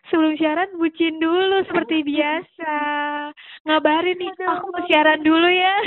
sebelum 0.09 0.33
siaran 0.33 0.69
bucin 0.81 1.15
dulu 1.21 1.57
seperti 1.69 2.01
biasa. 2.01 2.75
Ngabarin 3.69 4.17
nih, 4.17 4.31
aduh. 4.33 4.49
aku 4.49 4.65
mau 4.73 4.83
siaran 4.89 5.21
dulu 5.21 5.49
ya. 5.49 5.77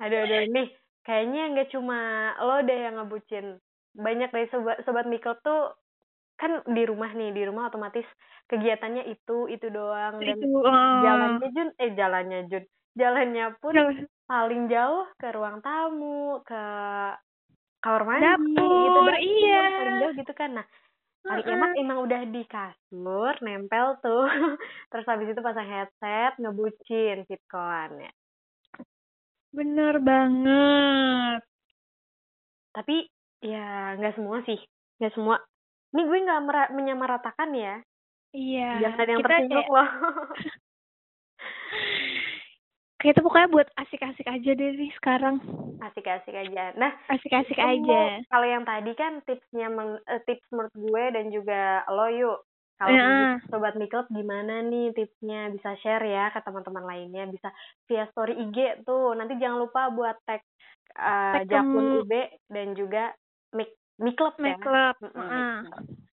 Aduh, 0.00 0.24
aduh, 0.24 0.48
nih 0.48 0.68
kayaknya 1.04 1.42
nggak 1.52 1.70
cuma 1.76 2.32
lo 2.40 2.64
deh 2.64 2.80
yang 2.80 2.96
ngebucin. 2.96 3.60
Banyak 3.92 4.32
dari 4.32 4.48
sobat 4.48 4.80
sobat 4.88 5.04
Mikel 5.04 5.36
tuh 5.44 5.76
kan 6.40 6.64
di 6.64 6.88
rumah 6.88 7.12
nih, 7.12 7.36
di 7.36 7.44
rumah 7.44 7.68
otomatis 7.68 8.08
kegiatannya 8.50 9.06
itu 9.06 9.46
itu 9.46 9.66
doang 9.70 10.18
dan 10.18 10.34
itu, 10.34 10.50
uh... 10.58 11.00
jalannya 11.06 11.48
Jun 11.54 11.68
eh 11.78 11.90
jalannya 11.94 12.40
Jun 12.50 12.64
jalannya 12.98 13.46
pun 13.62 13.72
Jalan. 13.78 14.10
paling 14.26 14.62
jauh 14.66 15.06
ke 15.14 15.28
ruang 15.30 15.62
tamu 15.62 16.42
ke 16.42 16.64
kamar 17.80 18.02
mandi 18.04 18.24
dapur 18.28 18.80
gitu 18.84 19.00
dapur, 19.00 19.16
iya. 19.20 19.60
jauh 20.04 20.14
gitu 20.16 20.32
kan. 20.36 20.50
Nah 20.56 20.66
hari 21.26 21.42
uh-uh. 21.44 21.56
emak 21.56 21.72
emang 21.76 21.98
udah 22.04 22.22
di 22.28 22.42
kasur 22.48 23.34
nempel 23.44 24.00
tuh. 24.00 24.24
Terus 24.90 25.06
habis 25.08 25.28
itu 25.32 25.40
pasang 25.40 25.68
headset 25.68 26.32
ngebucin 26.40 27.28
sitcom 27.28 27.90
ya. 28.00 28.12
Bener 29.52 29.94
banget. 30.00 31.40
Tapi 32.70 32.96
ya 33.42 33.98
nggak 33.98 34.16
semua 34.16 34.40
sih. 34.46 34.60
Nggak 35.00 35.12
semua. 35.16 35.36
Ini 35.90 36.00
gue 36.06 36.18
nggak 36.22 36.70
menyamaratakan 36.70 37.50
ya. 37.52 37.82
Iya. 38.30 38.70
Jangan 38.78 39.06
yang 39.10 39.20
tersinggung 39.26 39.66
kayak... 39.66 39.74
loh 39.74 39.90
kayak 43.00 43.16
itu 43.16 43.24
pokoknya 43.24 43.48
buat 43.48 43.68
asik-asik 43.80 44.28
aja 44.28 44.50
deh 44.52 44.70
nih 44.76 44.92
sekarang 45.00 45.40
asik-asik 45.80 46.36
aja 46.36 46.76
nah 46.76 46.92
asik-asik 47.08 47.56
aja 47.56 48.20
kalau 48.28 48.46
yang 48.46 48.68
tadi 48.68 48.92
kan 48.92 49.24
tipsnya 49.24 49.72
men, 49.72 49.96
uh, 50.04 50.20
tips 50.28 50.44
menurut 50.52 50.74
gue 50.76 51.04
dan 51.16 51.24
juga 51.32 51.88
lo 51.88 52.06
yuk 52.12 52.38
kalau 52.80 52.96
ya. 52.96 53.36
sobat 53.52 53.76
miklub 53.76 54.08
gimana 54.08 54.64
nih 54.64 54.92
tipsnya 54.96 55.52
bisa 55.52 55.76
share 55.84 56.04
ya 56.04 56.32
ke 56.32 56.40
teman-teman 56.44 56.84
lainnya 56.84 57.28
bisa 57.28 57.48
via 57.88 58.08
story 58.12 58.36
IG 58.36 58.84
tuh 58.88 59.16
nanti 59.16 59.36
jangan 59.36 59.64
lupa 59.64 59.92
buat 59.92 60.16
tag 60.24 60.40
uh, 60.96 61.44
Jakun 61.44 62.04
UB 62.04 62.12
dan 62.48 62.72
juga 62.72 63.12
Mik 63.52 63.76
Miklub 64.00 64.32
ya. 64.40 64.56
Mm 64.56 65.12
-hmm. 65.12 65.20
uh. 65.20 65.60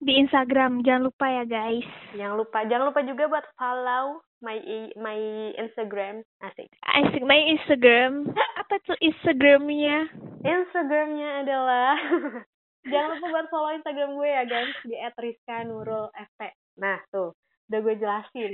Di 0.00 0.16
Instagram. 0.16 0.80
Jangan 0.80 1.12
lupa 1.12 1.28
ya 1.28 1.44
guys. 1.44 1.84
Jangan 2.16 2.40
lupa, 2.40 2.64
jangan 2.64 2.88
lupa 2.88 3.00
juga 3.04 3.24
buat 3.28 3.46
follow 3.60 4.24
my 4.40 4.56
my 4.96 5.20
Instagram. 5.60 6.24
Asik. 6.40 6.72
Asik 6.96 7.22
my 7.24 7.36
Instagram. 7.36 8.32
Apa 8.56 8.80
tuh 8.88 8.96
Instagramnya? 9.04 10.08
Instagramnya 10.40 11.44
adalah 11.44 11.94
jangan 12.90 13.08
lupa 13.20 13.26
buat 13.28 13.46
follow 13.52 13.70
Instagram 13.76 14.16
gue 14.16 14.30
ya 14.32 14.42
guys. 14.48 14.72
Di 14.88 14.96
@rizka_nurul_ft 14.96 16.40
nah 16.80 16.96
tuh. 17.12 17.36
Udah 17.68 17.78
gue 17.84 17.94
jelasin. 18.00 18.52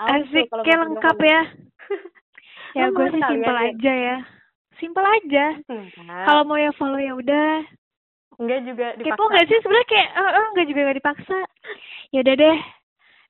Awas 0.00 0.24
asik. 0.24 0.48
kayak 0.64 0.80
lengkap 0.88 1.18
ya. 1.20 1.42
Ya 2.76 2.92
gue 2.92 3.06
sih 3.08 3.22
simpel 3.24 3.56
ya, 3.56 3.64
aja 3.72 3.92
ya. 3.96 4.16
Simpel 4.76 5.00
aja. 5.00 5.46
Kalau 6.28 6.42
mau 6.44 6.60
ya 6.60 6.68
follow 6.76 7.00
ya 7.00 7.16
udah 7.16 7.64
Enggak 8.38 8.60
juga 8.64 8.86
dipaksa. 8.94 9.14
Kepo 9.18 9.24
nggak 9.28 9.46
sih 9.50 9.58
sebenarnya 9.62 9.88
kayak 9.90 10.08
uh, 10.14 10.30
uh, 10.30 10.44
enggak 10.54 10.66
juga 10.70 10.80
gak 10.86 10.98
dipaksa. 11.02 11.38
Ya 12.14 12.18
udah 12.24 12.34
deh, 12.38 12.58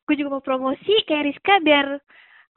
gue 0.05 0.14
juga 0.14 0.31
mau 0.37 0.44
promosi 0.44 0.94
kayak 1.09 1.25
Rizka 1.33 1.55
biar 1.64 1.87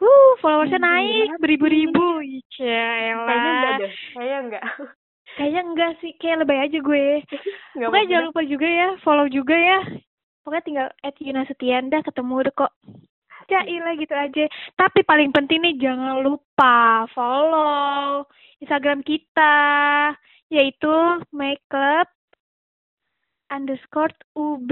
Uh, 0.02 0.34
followersnya 0.42 0.82
Gila. 0.82 0.90
naik 0.90 1.30
beribu-ribu. 1.38 2.26
Iya, 2.58 3.14
Kayaknya 3.22 3.52
enggak 3.54 3.74
deh. 3.78 3.94
Kayaknya 4.18 4.40
enggak. 4.42 4.64
Kayaknya 5.38 5.62
enggak 5.62 5.92
sih, 6.02 6.12
kayak 6.18 6.38
lebay 6.42 6.60
aja 6.60 6.78
gue. 6.82 7.06
Enggak 7.78 7.88
Pokoknya 7.88 8.08
jangan 8.10 8.26
lupa 8.34 8.42
juga 8.44 8.68
ya, 8.68 8.88
follow 9.06 9.28
juga 9.30 9.56
ya. 9.56 9.80
Pokoknya 10.42 10.66
tinggal 10.66 10.88
at 11.06 11.16
Yuna 11.22 11.44
Setian 11.46 11.88
dah 11.88 12.02
ketemu 12.04 12.34
udah 12.44 12.54
kok. 12.58 12.74
Jailah 13.48 13.94
gitu 13.96 14.16
aja. 14.18 14.44
Tapi 14.76 15.00
paling 15.06 15.30
penting 15.32 15.62
nih 15.64 15.76
jangan 15.80 16.20
lupa 16.20 17.06
follow 17.14 18.26
Instagram 18.60 19.06
kita 19.06 19.56
yaitu 20.52 20.92
makeup 21.32 22.12
underscore 23.52 24.16
ub. 24.34 24.72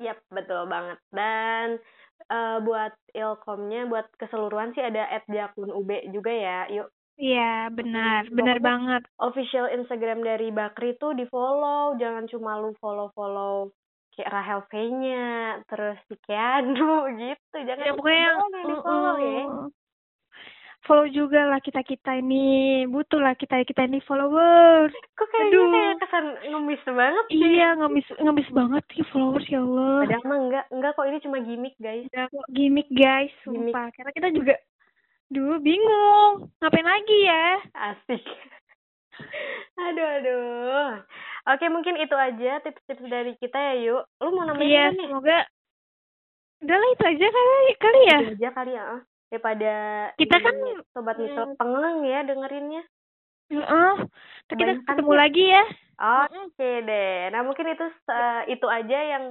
Yap, 0.00 0.18
betul 0.28 0.66
banget. 0.66 0.98
Dan 1.12 1.78
eh, 2.26 2.58
buat 2.60 2.92
ilkomnya, 3.12 3.86
buat 3.86 4.08
keseluruhan 4.16 4.72
sih 4.72 4.82
ada 4.82 5.06
at 5.06 5.22
Jakun 5.28 5.70
UB 5.70 5.86
juga 6.10 6.32
ya. 6.32 6.66
Yuk, 6.72 6.88
Iya 7.14 7.70
benar, 7.70 8.26
Hmm, 8.26 8.34
benar 8.34 8.58
banget. 8.58 9.02
official 9.22 9.70
Instagram 9.70 10.26
dari 10.26 10.50
Bakri 10.50 10.98
tuh 10.98 11.14
di 11.14 11.22
follow. 11.30 11.94
Jangan 11.94 12.26
cuma 12.26 12.58
lu 12.58 12.74
follow-follow 12.82 13.70
kayak 14.10 14.34
Rahel 14.34 14.60
V-nya, 14.66 15.26
terus 15.70 15.94
si 16.10 16.18
Keanu 16.26 17.06
gitu. 17.22 17.56
Jangan 17.62 17.86
Ya 17.86 17.92
pokoknya 17.94 18.18
yang 18.18 18.38
di 18.66 18.76
follow 18.82 19.14
ya. 19.14 19.44
Follow 20.84 21.08
juga 21.08 21.48
lah 21.48 21.60
kita 21.60 21.80
kita 21.80 22.20
ini 22.20 22.84
butuh 22.86 23.20
lah 23.20 23.32
kita 23.34 23.64
kita 23.64 23.88
ini 23.88 24.00
followers. 24.04 24.92
Kok 25.16 25.26
kayaknya 25.28 25.52
Aduh. 25.56 25.68
kayak 25.72 25.96
kesan 26.04 26.24
ngemis 26.52 26.82
banget 26.84 27.24
sih. 27.28 27.36
Iya 27.40 27.68
ngemis 27.80 28.08
ngemis 28.20 28.48
banget 28.52 28.84
sih 28.92 29.04
followers 29.08 29.46
ya 29.48 29.60
Allah. 29.64 29.96
Padahal 30.04 30.24
mah 30.28 30.38
enggak, 30.38 30.64
enggak 30.70 30.92
kok 30.94 31.06
ini 31.08 31.18
cuma 31.24 31.36
gimmick 31.40 31.76
guys. 31.80 32.04
Udah 32.12 32.26
kok 32.28 32.46
gimmick 32.52 32.88
guys, 32.92 33.32
Gimmick. 33.44 33.72
sumpah. 33.72 33.86
Karena 33.96 34.10
kita 34.12 34.28
juga 34.32 34.54
dulu 35.32 35.54
bingung 35.64 36.32
ngapain 36.60 36.86
lagi 36.86 37.18
ya. 37.24 37.46
Asik. 37.74 38.24
aduh, 39.88 40.08
aduh. 40.20 40.90
Oke, 41.44 41.68
mungkin 41.68 42.00
itu 42.00 42.16
aja 42.16 42.60
tips-tips 42.64 43.04
dari 43.04 43.32
kita 43.36 43.56
ya, 43.56 43.74
yuk. 43.84 44.02
Lu 44.20 44.32
mau 44.32 44.48
nambahin 44.48 44.68
Iya, 44.68 44.84
semoga 44.96 45.38
udah 46.64 46.76
lah 46.80 46.88
itu 46.96 47.04
aja 47.04 47.26
kali 47.28 47.72
kali 47.76 48.00
ya. 48.08 48.18
Itu 48.24 48.32
aja 48.40 48.50
kali 48.56 48.72
ya. 48.72 48.86
Daripada 49.32 49.72
Kita 50.16 50.36
kan 50.38 50.56
sobat 50.92 51.16
hmm. 51.18 51.24
misal 51.24 51.44
pengeng 51.58 51.98
ya 52.06 52.20
dengerinnya. 52.24 52.82
Heeh. 53.52 53.94
Ntar 54.48 54.56
kita 54.56 54.72
ketemu 54.84 55.12
sih. 55.12 55.20
lagi 55.20 55.44
ya. 55.48 55.64
Oke 56.26 56.70
deh. 56.82 57.30
Nah, 57.30 57.40
mungkin 57.46 57.66
itu 57.70 57.86
eh, 57.86 58.42
itu 58.50 58.66
aja 58.66 58.98
yang 58.98 59.24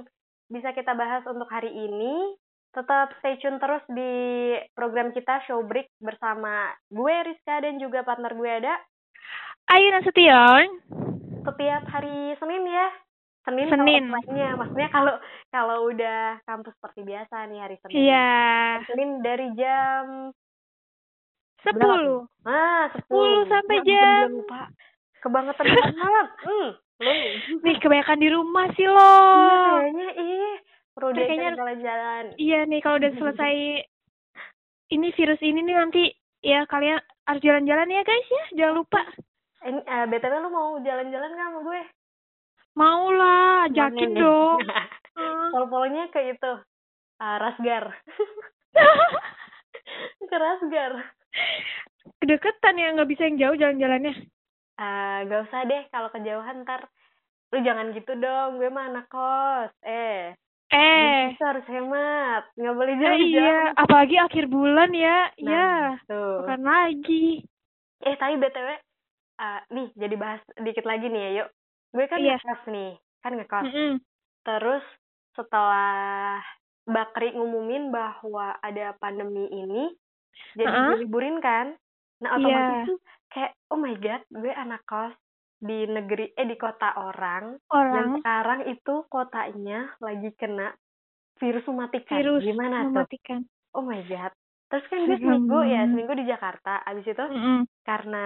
bisa 0.48 0.72
kita 0.72 0.92
bahas 0.96 1.24
untuk 1.28 1.48
hari 1.50 1.70
ini. 1.72 2.36
Tetap 2.74 3.14
stay 3.22 3.38
tune 3.38 3.62
terus 3.62 3.86
di 3.86 4.12
program 4.74 5.14
kita 5.14 5.46
Showbreak 5.46 5.94
bersama 6.02 6.74
gue 6.90 7.14
Rizka 7.22 7.62
dan 7.62 7.78
juga 7.78 8.02
partner 8.02 8.34
gue 8.34 8.50
ada 8.50 8.74
Ayo 9.70 9.94
Nasution. 9.94 10.82
setiap 11.44 11.82
hari 11.86 12.34
Senin 12.42 12.66
ya. 12.66 12.88
Senin, 13.44 13.68
Senin. 13.68 14.04
Maksudnya 14.08 14.88
kalau 14.88 15.14
kalau 15.48 15.76
udah 15.86 16.40
kampus 16.42 16.72
seperti 16.74 17.04
biasa 17.04 17.44
nih 17.46 17.60
hari 17.60 17.76
Senin. 17.78 17.94
Iya. 17.94 18.32
Senin 18.88 19.10
dari 19.20 19.46
jam 19.52 20.32
Sepuluh. 21.60 22.28
ah 22.44 22.88
10, 23.08 23.08
10 23.08 23.48
sampai 23.48 23.76
jam- 23.84 24.28
gue 24.28 24.36
lupa. 24.38 24.62
Kebangetan 25.20 25.64
banget. 25.64 26.28
Hmm. 26.44 26.70
Nih 27.60 27.76
kebanyakan 27.78 28.18
di 28.18 28.28
rumah 28.28 28.66
sih 28.72 28.84
Iya, 28.84 28.92
lo. 28.92 29.12
kayaknya 29.74 30.08
ih 30.14 30.54
perlu 30.94 31.08
kayaknya- 31.10 31.56
jalan-jalan. 31.56 32.24
Iya 32.36 32.58
nih 32.64 32.80
kalau 32.80 32.96
udah 32.98 33.12
selesai 33.14 33.54
ini 34.90 35.08
virus 35.10 35.40
ini 35.40 35.60
nih 35.60 35.74
nanti 35.74 36.04
ya 36.40 36.64
kalian 36.64 36.96
harus 37.24 37.40
jalan-jalan 37.40 37.88
ya 37.88 38.02
guys 38.02 38.28
ya. 38.30 38.44
Jangan 38.54 38.74
lupa. 38.78 39.00
Eh, 39.64 39.72
BTW 40.06 40.34
lu 40.38 40.48
mau 40.48 40.76
jalan-jalan 40.78 41.28
nggak 41.30 41.46
sama 41.46 41.60
gue? 41.62 41.82
Mau 42.74 43.10
lah, 43.10 43.66
Mana 43.70 43.90
nih? 43.90 44.14
dong. 44.14 44.62
Hmm. 45.14 45.54
Follow-follownya 45.54 46.10
ke 46.10 46.26
itu. 46.26 46.52
Ah, 47.22 47.38
Rasgar. 47.38 47.86
ke 50.26 50.34
Rasgar. 50.34 50.90
Kedeketan 52.18 52.74
ya 52.74 52.90
nggak 52.90 53.06
bisa 53.06 53.22
yang 53.24 53.38
jauh 53.38 53.54
jalan-jalannya. 53.54 54.10
Ah, 54.74 55.22
gak 55.22 55.46
usah 55.46 55.62
deh 55.64 55.86
kalau 55.88 56.10
kejauhan 56.10 56.66
ntar 56.66 56.90
lu 57.54 57.62
jangan 57.62 57.94
gitu 57.94 58.18
dong 58.18 58.58
gue 58.58 58.66
mah 58.66 58.90
anak 58.90 59.06
kos 59.06 59.70
eh 59.86 60.34
Eh, 60.66 61.30
kita 61.30 61.54
harus 61.54 61.62
hemat 61.70 62.42
nggak 62.58 62.74
boleh 62.74 62.90
eh, 62.90 62.98
jauh-jauh 62.98 63.30
iya, 63.30 63.70
apalagi 63.78 64.18
akhir 64.18 64.50
bulan 64.50 64.90
ya. 64.90 65.30
Nah, 65.38 65.94
ya, 65.94 66.02
tuh 66.10 66.42
bukan 66.42 66.60
lagi. 66.66 67.46
eh 68.02 68.18
tapi 68.18 68.34
btw 68.34 68.68
ah, 69.38 69.62
nih 69.70 69.94
jadi 69.94 70.14
bahas 70.18 70.42
dikit 70.58 70.82
lagi 70.82 71.06
nih 71.06 71.22
ya 71.22 71.30
yuk 71.38 71.48
gue 71.94 72.04
kan 72.04 72.18
Iya. 72.18 72.36
ngekos 72.36 72.62
nih 72.68 72.92
kan 73.20 73.32
ngekos 73.34 73.64
Mm-mm. 73.64 73.92
terus 74.42 74.84
setelah 75.34 76.42
Bakri 76.84 77.32
ngumumin 77.32 77.88
bahwa 77.88 78.58
ada 78.58 78.92
pandemi 78.94 79.48
ini 79.48 79.88
jadi 80.52 80.68
Uh-uh. 80.68 80.90
diliburin 80.94 81.38
kan 81.38 81.72
nah 82.18 82.34
Iya. 82.34 82.38
otomatis 82.38 82.86
tuh 82.86 82.98
kayak 83.30 83.52
oh 83.68 83.78
my 83.78 83.94
god 83.96 84.22
gue 84.28 84.52
anak 84.52 84.82
kos 84.84 85.14
di 85.56 85.86
negeri 85.86 86.28
eh 86.30 86.44
di 86.44 86.54
kota 86.54 86.92
orang 86.94 87.56
dan 87.64 87.72
Orang 87.72 88.08
sekarang 88.16 88.60
itu 88.68 88.94
kotanya 89.08 89.96
lagi 89.98 90.28
kena 90.34 90.76
virus 91.34 91.64
mematikan 91.64 92.20
virus 92.20 92.42
gimana 92.42 92.84
tuh 92.84 93.00
mematikan. 93.00 93.40
oh 93.72 93.82
my 93.82 94.02
god 94.04 94.30
terus 94.66 94.84
kan 94.86 95.00
gue 95.02 95.16
seminggu 95.16 95.58
ya 95.64 95.82
seminggu 95.84 96.12
di 96.12 96.24
Jakarta 96.26 96.84
abis 96.84 97.06
itu 97.06 97.24
Mm-mm. 97.24 97.58
karena 97.82 98.24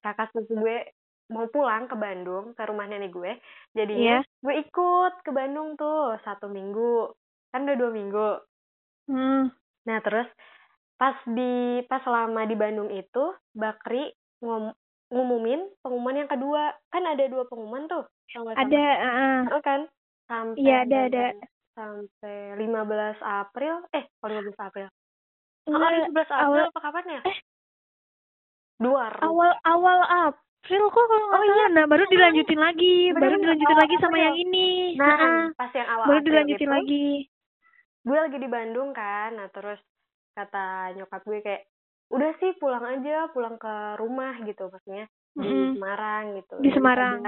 kakak 0.00 0.32
sepupu 0.32 0.54
gue 0.60 0.78
mau 1.32 1.48
pulang 1.48 1.84
ke 1.84 1.94
Bandung 1.94 2.52
ke 2.52 2.62
rumah 2.62 2.84
nenek 2.84 3.10
gue 3.10 3.32
jadi 3.72 3.94
Iya. 3.94 4.18
gue 4.38 4.54
ikut 4.60 5.12
ke 5.20 5.30
Bandung 5.30 5.74
tuh 5.74 6.20
satu 6.20 6.46
minggu 6.46 7.08
kan 7.48 7.64
udah 7.64 7.74
dua 7.74 7.90
minggu 7.90 8.28
Hmm. 9.04 9.50
nah 9.82 9.98
terus 9.98 10.28
pas 10.94 11.16
di 11.26 11.52
pas 11.82 11.98
selama 12.00 12.44
di 12.44 12.54
Bandung 12.54 12.86
itu 12.88 13.24
Bakri 13.50 14.12
ngom- 14.38 14.76
ngumumin 15.08 15.58
pengumuman 15.80 16.16
yang 16.16 16.30
kedua 16.30 16.62
kan 16.86 17.02
ada 17.02 17.24
dua 17.26 17.42
pengumuman 17.44 17.84
tuh 17.86 18.04
kalau 18.28 18.46
nggak 18.46 18.56
salah. 18.56 18.64
Ada, 18.64 18.86
uh, 19.50 19.60
kan 19.60 19.80
sampai 20.24 20.56
Iya, 20.56 20.76
ada, 20.82 20.98
ada. 21.04 21.24
sampai 21.72 22.36
15 22.56 23.18
April 23.20 23.74
eh 23.90 24.04
oh 24.16 24.28
15 24.28 24.56
April 24.58 24.86
oh, 25.62 25.72
enggak, 25.72 25.90
15 26.06 26.30
April 26.30 26.36
awal- 26.38 26.68
apa 26.68 26.80
kapan 26.80 27.04
ya 27.10 27.20
eh. 27.26 27.38
dua 28.78 29.02
awal 29.20 29.50
awal 29.64 29.98
April 30.04 30.51
kok 30.62 30.90
kalau 30.94 31.26
nggak 31.26 31.32
Oh, 31.32 31.42
iya. 31.42 31.52
salah. 31.52 31.68
Nah, 31.70 31.84
baru 31.86 32.04
dilanjutin 32.06 32.60
lagi, 32.60 32.94
Bener, 33.10 33.20
baru 33.20 33.34
dilanjutin 33.36 33.78
lagi 33.78 33.94
sama 33.96 34.08
April. 34.10 34.22
yang 34.22 34.36
ini. 34.38 34.68
nah 34.94 35.18
pas 35.52 35.72
yang 35.72 35.88
awal 35.88 36.04
baru 36.04 36.12
April 36.14 36.26
dilanjutin 36.28 36.62
itu, 36.62 36.74
lagi. 36.74 37.06
gue 38.02 38.18
lagi 38.18 38.34
di 38.36 38.48
Bandung 38.48 38.90
kan 38.90 39.30
nah 39.32 39.46
terus 39.48 39.78
kata 40.32 40.66
nyokap 40.96 41.22
gue 41.22 41.38
kayak 41.40 41.62
udah 42.10 42.30
sih 42.36 42.50
pulang 42.56 42.82
aja 42.82 43.30
pulang 43.30 43.54
ke 43.56 43.74
rumah 43.96 44.34
gitu 44.42 44.66
maksudnya 44.66 45.06
di 45.32 45.40
Mm-mm. 45.40 45.78
Semarang 45.78 46.24
gitu 46.36 46.54
Di 46.58 46.70
Semarang. 46.72 47.22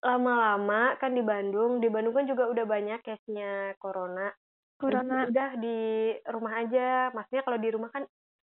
Lama-lama 0.00 0.96
kan 0.96 1.12
di 1.12 1.20
Bandung 1.20 1.78
di 1.78 1.86
Bandung 1.86 2.10
kan 2.12 2.24
juga 2.24 2.48
udah 2.48 2.64
banyak 2.64 2.98
case-nya 3.00 3.76
corona 3.76 4.32
Corona. 4.74 5.22
Jadi 5.22 5.30
udah 5.30 5.50
di 5.56 5.78
rumah 6.26 6.52
aja 6.58 6.86
maksudnya 7.12 7.42
kalau 7.44 7.58
di 7.60 7.68
rumah 7.68 7.90
kan 7.90 8.02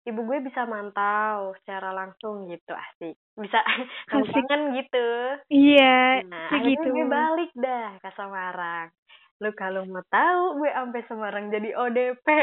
ibu 0.06 0.22
gue 0.22 0.38
bisa 0.40 0.62
mantau 0.64 1.52
secara 1.62 1.90
langsung 1.90 2.46
gitu 2.46 2.70
asik 2.72 3.18
bisa 3.34 3.58
kangen 4.10 4.78
gitu 4.78 5.06
Iya, 5.50 6.22
nah 6.30 6.46
kayak 6.48 6.62
akhirnya 6.62 6.80
gitu. 6.80 6.94
gue 6.94 7.06
balik 7.10 7.50
dah 7.58 7.90
ke 7.98 8.10
Semarang 8.14 8.88
lu 9.36 9.50
kalau 9.52 9.84
mau 9.84 10.00
tahu 10.08 10.62
gue 10.62 10.70
sampai 10.72 11.02
Semarang 11.04 11.50
jadi 11.50 11.74
ODP 11.74 12.26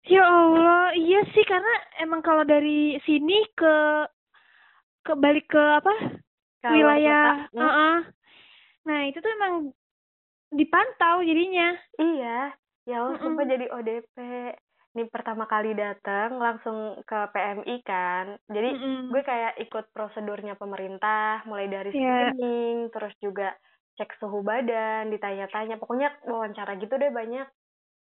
Ya 0.00 0.24
Allah, 0.24 0.96
iya 0.96 1.20
sih 1.30 1.44
karena 1.44 1.68
emang 2.00 2.24
kalau 2.24 2.40
dari 2.40 2.96
sini 3.04 3.44
ke 3.52 4.08
ke 5.04 5.12
balik 5.12 5.44
ke 5.46 5.60
apa? 5.60 5.92
Kalau 6.64 6.72
wilayah, 6.72 7.44
kota, 7.44 7.52
hmm, 7.52 7.60
Heeh. 7.60 7.96
Nah, 8.88 9.00
itu 9.04 9.18
tuh 9.20 9.28
emang 9.28 9.54
dipantau 10.50 11.20
jadinya. 11.20 11.76
iya 12.00 12.48
ya 12.88 12.96
Allah 12.96 13.12
Mm-mm. 13.12 13.22
sumpah 13.22 13.44
jadi 13.44 13.66
ODP 13.70 14.16
nih 14.90 15.06
pertama 15.06 15.46
kali 15.46 15.70
datang 15.78 16.42
langsung 16.42 16.98
ke 17.06 17.18
PMI 17.30 17.76
kan. 17.86 18.34
Jadi 18.50 18.70
Mm-mm. 18.74 19.14
gue 19.14 19.22
kayak 19.22 19.54
ikut 19.62 19.84
prosedurnya 19.94 20.58
pemerintah 20.58 21.46
mulai 21.46 21.70
dari 21.70 21.94
Iya. 21.94 22.34
screening 22.34 22.90
terus 22.90 23.14
juga 23.22 23.54
cek 23.98 24.18
suhu 24.18 24.42
badan 24.42 25.14
ditanya-tanya. 25.14 25.78
Pokoknya 25.78 26.10
wawancara 26.26 26.74
gitu 26.82 26.94
deh 26.98 27.12
banyak. 27.14 27.46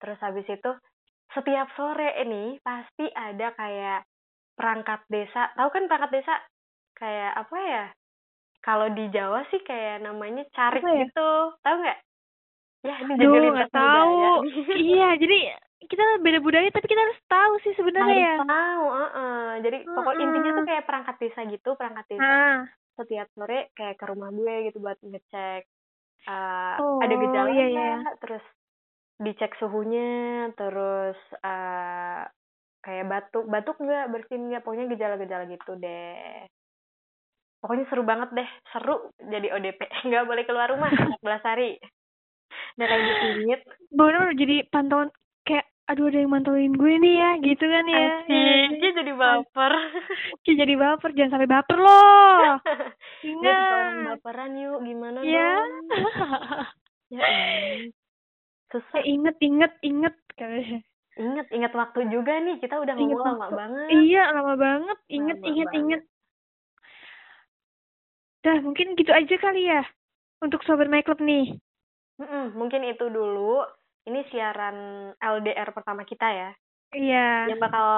Terus 0.02 0.18
habis 0.18 0.46
itu 0.50 0.70
setiap 1.32 1.70
sore 1.78 2.18
ini 2.18 2.58
pasti 2.66 3.06
ada 3.14 3.54
kayak 3.54 4.02
perangkat 4.58 5.00
desa. 5.06 5.54
Tahu 5.54 5.68
kan 5.70 5.86
perangkat 5.86 6.10
desa? 6.18 6.34
Kayak 6.98 7.32
apa 7.46 7.56
ya? 7.62 7.84
Kalau 8.62 8.86
di 8.94 9.10
Jawa 9.10 9.42
sih 9.50 9.58
kayak 9.62 10.02
namanya 10.06 10.46
carik 10.54 10.82
Apa 10.82 10.90
ya? 10.94 11.06
gitu. 11.06 11.30
Tahu 11.62 11.76
nggak? 11.82 11.98
Ya 12.82 12.94
ini 12.98 13.14
lintas 13.22 13.54
nggak 13.54 13.70
tahu. 13.70 14.14
iya, 14.74 15.08
jadi 15.14 15.38
kita 15.88 16.04
beda 16.22 16.38
budaya 16.38 16.68
tapi 16.70 16.86
kita 16.86 17.00
harus 17.00 17.20
tahu 17.26 17.52
sih 17.62 17.72
sebenarnya 17.74 18.14
ya. 18.14 18.34
tahu 18.42 18.84
uh 18.86 19.52
jadi 19.62 19.78
pokok 19.84 20.14
Mm-mm. 20.16 20.24
intinya 20.24 20.50
tuh 20.58 20.66
kayak 20.66 20.84
perangkat 20.88 21.16
desa 21.20 21.40
gitu 21.46 21.70
perangkat 21.74 22.04
desa 22.10 22.24
Ah, 22.24 22.58
setiap 22.98 23.28
sore 23.34 23.70
kayak 23.72 23.96
ke 23.96 24.04
rumah 24.06 24.30
gue 24.30 24.54
gitu 24.70 24.78
buat 24.80 24.98
ngecek 25.00 25.62
uh, 26.28 26.76
Oh, 26.80 26.98
ada 27.00 27.14
gejala 27.14 27.48
iya, 27.52 27.66
iya. 27.68 27.96
terus 28.20 28.44
dicek 29.22 29.54
suhunya 29.60 30.50
terus 30.58 31.18
uh, 31.40 32.26
kayak 32.82 33.06
batuk 33.06 33.46
batuk 33.46 33.78
nggak 33.78 34.10
bersin 34.10 34.50
nggak 34.50 34.62
pokoknya 34.66 34.90
gejala-gejala 34.90 35.44
gitu 35.46 35.72
deh 35.78 36.46
pokoknya 37.62 37.84
seru 37.86 38.02
banget 38.02 38.34
deh 38.34 38.48
seru 38.74 38.96
jadi 39.22 39.54
ODP 39.54 39.80
nggak 40.10 40.26
boleh 40.26 40.42
keluar 40.42 40.68
rumah 40.74 40.90
14 40.90 41.22
hari 41.46 41.78
udah 42.76 42.86
kayak 42.88 43.02
gitu 43.46 43.70
bener 43.94 44.26
jadi 44.34 44.56
pantauan 44.68 45.08
aduh 45.92 46.08
ada 46.08 46.24
yang 46.24 46.32
mantauin 46.32 46.72
gue 46.72 46.94
nih 46.96 47.14
ya 47.20 47.30
gitu 47.44 47.64
kan 47.68 47.84
ya. 47.84 48.00
Asik, 48.24 48.68
dia 48.80 48.90
jadi 48.96 49.12
baper 49.12 49.72
Ci, 50.48 50.56
jadi 50.56 50.74
baper 50.80 51.12
jangan 51.12 51.36
sampai 51.36 51.48
baper 51.52 51.78
loh. 51.78 52.56
Ingat. 53.30 53.56
baperan 54.16 54.56
yuk 54.56 54.80
gimana 54.82 55.20
Ya. 55.36 55.52
dong 55.60 55.84
ya 57.12 57.22
susah 58.72 59.04
Eh, 59.04 59.12
inget 59.12 59.36
inget 59.44 59.72
inget 59.84 60.16
Ingat, 61.12 61.52
ingat 61.52 61.72
waktu 61.76 62.08
juga 62.08 62.40
nih. 62.40 62.56
Kita 62.56 62.80
udah 62.80 62.96
Ingat 62.96 63.20
ngomong 63.20 63.36
lama 63.36 63.44
waktu. 63.44 63.56
banget. 63.60 63.88
Iya, 63.92 64.22
lama 64.32 64.54
banget. 64.56 64.98
Inget, 65.12 65.38
Lama 65.44 65.48
inget, 65.52 65.68
banget. 65.68 65.80
inget. 65.84 66.02
Dah, 68.40 68.58
mungkin 68.64 68.86
gitu 68.96 69.12
aja 69.12 69.34
kali 69.36 69.68
ya. 69.68 69.84
Untuk 70.40 70.64
Sobat 70.64 70.88
My 70.88 71.04
Club 71.04 71.20
nih. 71.20 71.60
Mm-mm, 72.16 72.56
mungkin 72.56 72.80
itu 72.88 73.12
dulu. 73.12 73.60
Ini 74.02 74.20
siaran 74.34 74.76
LDR 75.18 75.70
pertama 75.70 76.02
kita 76.02 76.26
ya. 76.26 76.50
Iya. 76.92 77.54
Yang 77.54 77.60
bakal 77.62 77.88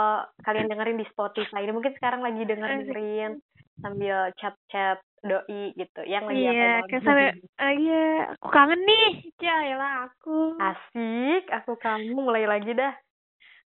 kalian 0.44 0.70
dengerin 0.70 1.00
di 1.00 1.06
Spotify. 1.10 1.64
Ini 1.64 1.72
mungkin 1.74 1.96
sekarang 1.96 2.20
lagi 2.20 2.44
denger-dengerin 2.44 3.40
sambil 3.82 4.30
chat-chat 4.38 5.02
doi 5.24 5.72
gitu. 5.74 6.00
Yang 6.04 6.24
lagi 6.28 6.44
Iya, 6.44 6.70
apa 6.84 6.96
sampai, 7.00 7.28
ah, 7.58 7.72
iya, 7.72 8.04
aku 8.36 8.46
kangen 8.52 8.80
nih. 8.84 9.10
Ya, 9.40 9.56
yalah 9.74 9.92
aku. 10.12 10.60
Asik, 10.60 11.44
aku 11.50 11.72
kamu 11.80 12.14
mulai 12.14 12.44
lagi 12.44 12.76
dah. 12.76 12.94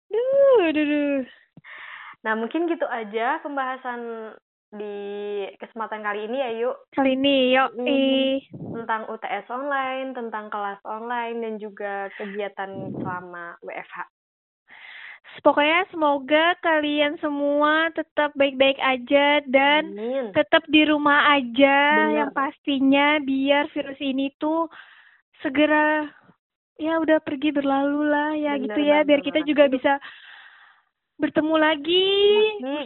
Duh, 0.08 0.72
duh, 0.72 0.86
duh. 0.86 1.22
Nah, 2.24 2.34
mungkin 2.38 2.70
gitu 2.72 2.88
aja 2.88 3.42
pembahasan 3.44 4.32
di 4.74 4.98
kesempatan 5.60 6.04
kali 6.04 6.28
ini 6.28 6.38
ya, 6.38 6.50
yuk. 6.68 6.76
Kali 6.92 7.16
ini, 7.16 7.56
yuk. 7.56 7.72
Mm. 7.78 7.88
ih. 7.88 8.38
tentang 8.52 9.10
UTS 9.10 9.48
online, 9.50 10.14
tentang 10.14 10.52
kelas 10.54 10.82
online, 10.86 11.38
dan 11.42 11.54
juga 11.58 12.08
kegiatan 12.20 12.94
selama 13.00 13.58
WFH. 13.66 14.18
Pokoknya 15.44 15.86
semoga 15.94 16.56
kalian 16.66 17.20
semua 17.22 17.92
tetap 17.94 18.34
baik-baik 18.34 18.80
aja 18.82 19.44
dan 19.46 19.94
Amin. 19.94 20.34
tetap 20.34 20.66
di 20.72 20.82
rumah 20.88 21.36
aja 21.36 21.78
Benar. 22.10 22.16
yang 22.16 22.32
pastinya 22.34 23.08
biar 23.22 23.70
virus 23.70 24.00
ini 24.02 24.34
tuh 24.42 24.66
segera 25.46 26.10
ya 26.80 26.98
udah 26.98 27.22
pergi 27.22 27.54
berlalu 27.54 28.02
lah 28.10 28.34
ya 28.34 28.58
Benar 28.58 28.64
gitu 28.66 28.80
ya 28.82 28.98
biar 29.06 29.22
kita 29.22 29.40
juga 29.46 29.70
bisa 29.70 30.02
bertemu 31.18 31.56
lagi 31.56 32.08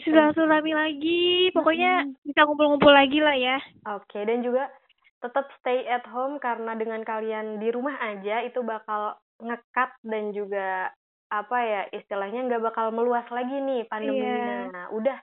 silaturahmi 0.02 0.72
lagi 0.72 1.24
pokoknya 1.52 1.94
bisa 2.22 2.42
ngumpul-ngumpul 2.42 2.90
lagi 2.90 3.20
lah 3.20 3.36
ya 3.36 3.58
Oke, 3.90 4.22
dan 4.22 4.40
juga 4.40 4.72
tetap 5.20 5.52
stay 5.56 5.86
at 5.86 6.02
home 6.06 6.38
karena 6.38 6.74
dengan 6.74 7.02
kalian 7.02 7.58
di 7.58 7.70
rumah 7.70 7.94
aja 8.00 8.42
itu 8.42 8.60
bakal 8.62 9.14
ngekat 9.38 9.92
dan 10.02 10.32
juga 10.32 10.90
apa 11.28 11.58
ya 11.60 11.82
istilahnya 11.92 12.44
nggak 12.44 12.64
bakal 12.64 12.90
meluas 12.90 13.24
lagi 13.28 13.54
nih 13.54 13.86
pandeminya. 13.86 14.68
Iya. 14.68 14.84
Udah 14.92 15.18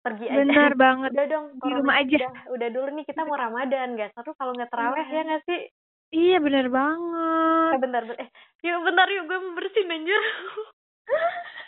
pergi 0.00 0.26
aja. 0.26 0.38
benar 0.40 0.72
banget 0.88 1.10
Udah 1.12 1.26
dong, 1.28 1.46
Di 1.56 1.70
rumah 1.72 1.94
aja. 1.98 2.16
Udah, 2.16 2.32
udah 2.50 2.68
dulu 2.68 2.88
nih 2.90 3.04
kita 3.04 3.20
mau 3.22 3.36
Ramadan, 3.36 3.94
guys. 3.94 4.10
Seru 4.12 4.32
kalau 4.34 4.52
nggak 4.52 4.70
terawih 4.70 5.02
Iya. 5.02 5.12
ya 5.12 5.20
nggak 5.26 5.42
sih? 5.44 5.60
iya 6.10 6.36
benar 6.38 6.66
Eh, 6.66 6.72
banget 6.72 7.76
bentar, 7.78 8.02
bentar. 8.02 8.18
Eh, 8.18 8.28
yuk 8.64 8.82
bentar 8.82 9.06
yuk 9.06 9.24
gue 9.24 9.38
mau 9.38 9.52
bersihin 9.54 9.92
anjir. 9.92 10.22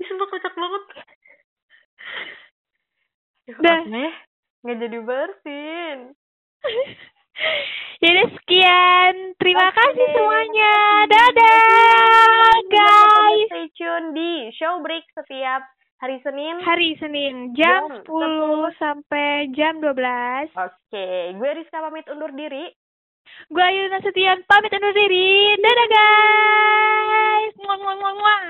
Ih, 0.00 0.06
sumpah 0.10 0.26
kocak 0.28 0.54
banget. 0.54 0.82
Duh, 3.46 3.58
Dah. 3.62 3.80
aneh. 3.86 4.12
Nggak 4.66 4.76
jadi 4.82 4.98
bersin. 5.02 5.98
Jadi 7.96 8.22
sekian. 8.32 9.14
Terima 9.40 9.68
Oke. 9.68 9.76
kasih 9.76 10.06
semuanya. 10.12 10.74
Dadah, 11.08 12.56
guys. 12.68 13.48
Stay 13.48 13.68
tune 13.76 14.12
di 14.12 14.32
show 14.56 14.80
break 14.84 15.04
setiap 15.16 15.64
hari 16.00 16.20
Senin. 16.20 16.60
Hari 16.60 16.96
Senin 17.00 17.56
jam 17.56 17.88
Jam 17.88 18.04
10 18.04 18.80
sampai 18.80 19.48
jam 19.56 19.80
12. 19.80 19.96
Oke, 20.60 21.08
gue 21.36 21.50
Rizka 21.56 21.80
pamit 21.80 22.04
undur 22.12 22.32
diri. 22.36 22.68
Gue 23.48 23.64
Ayu 23.64 23.88
Nasution 23.88 24.44
pamit 24.44 24.72
undur 24.76 24.92
diri. 24.92 25.56
Dadah 25.56 25.88
guys. 25.88 27.52
Muah, 27.64 27.78
muah, 27.80 27.96
muah, 27.96 28.14
muah. 28.16 28.42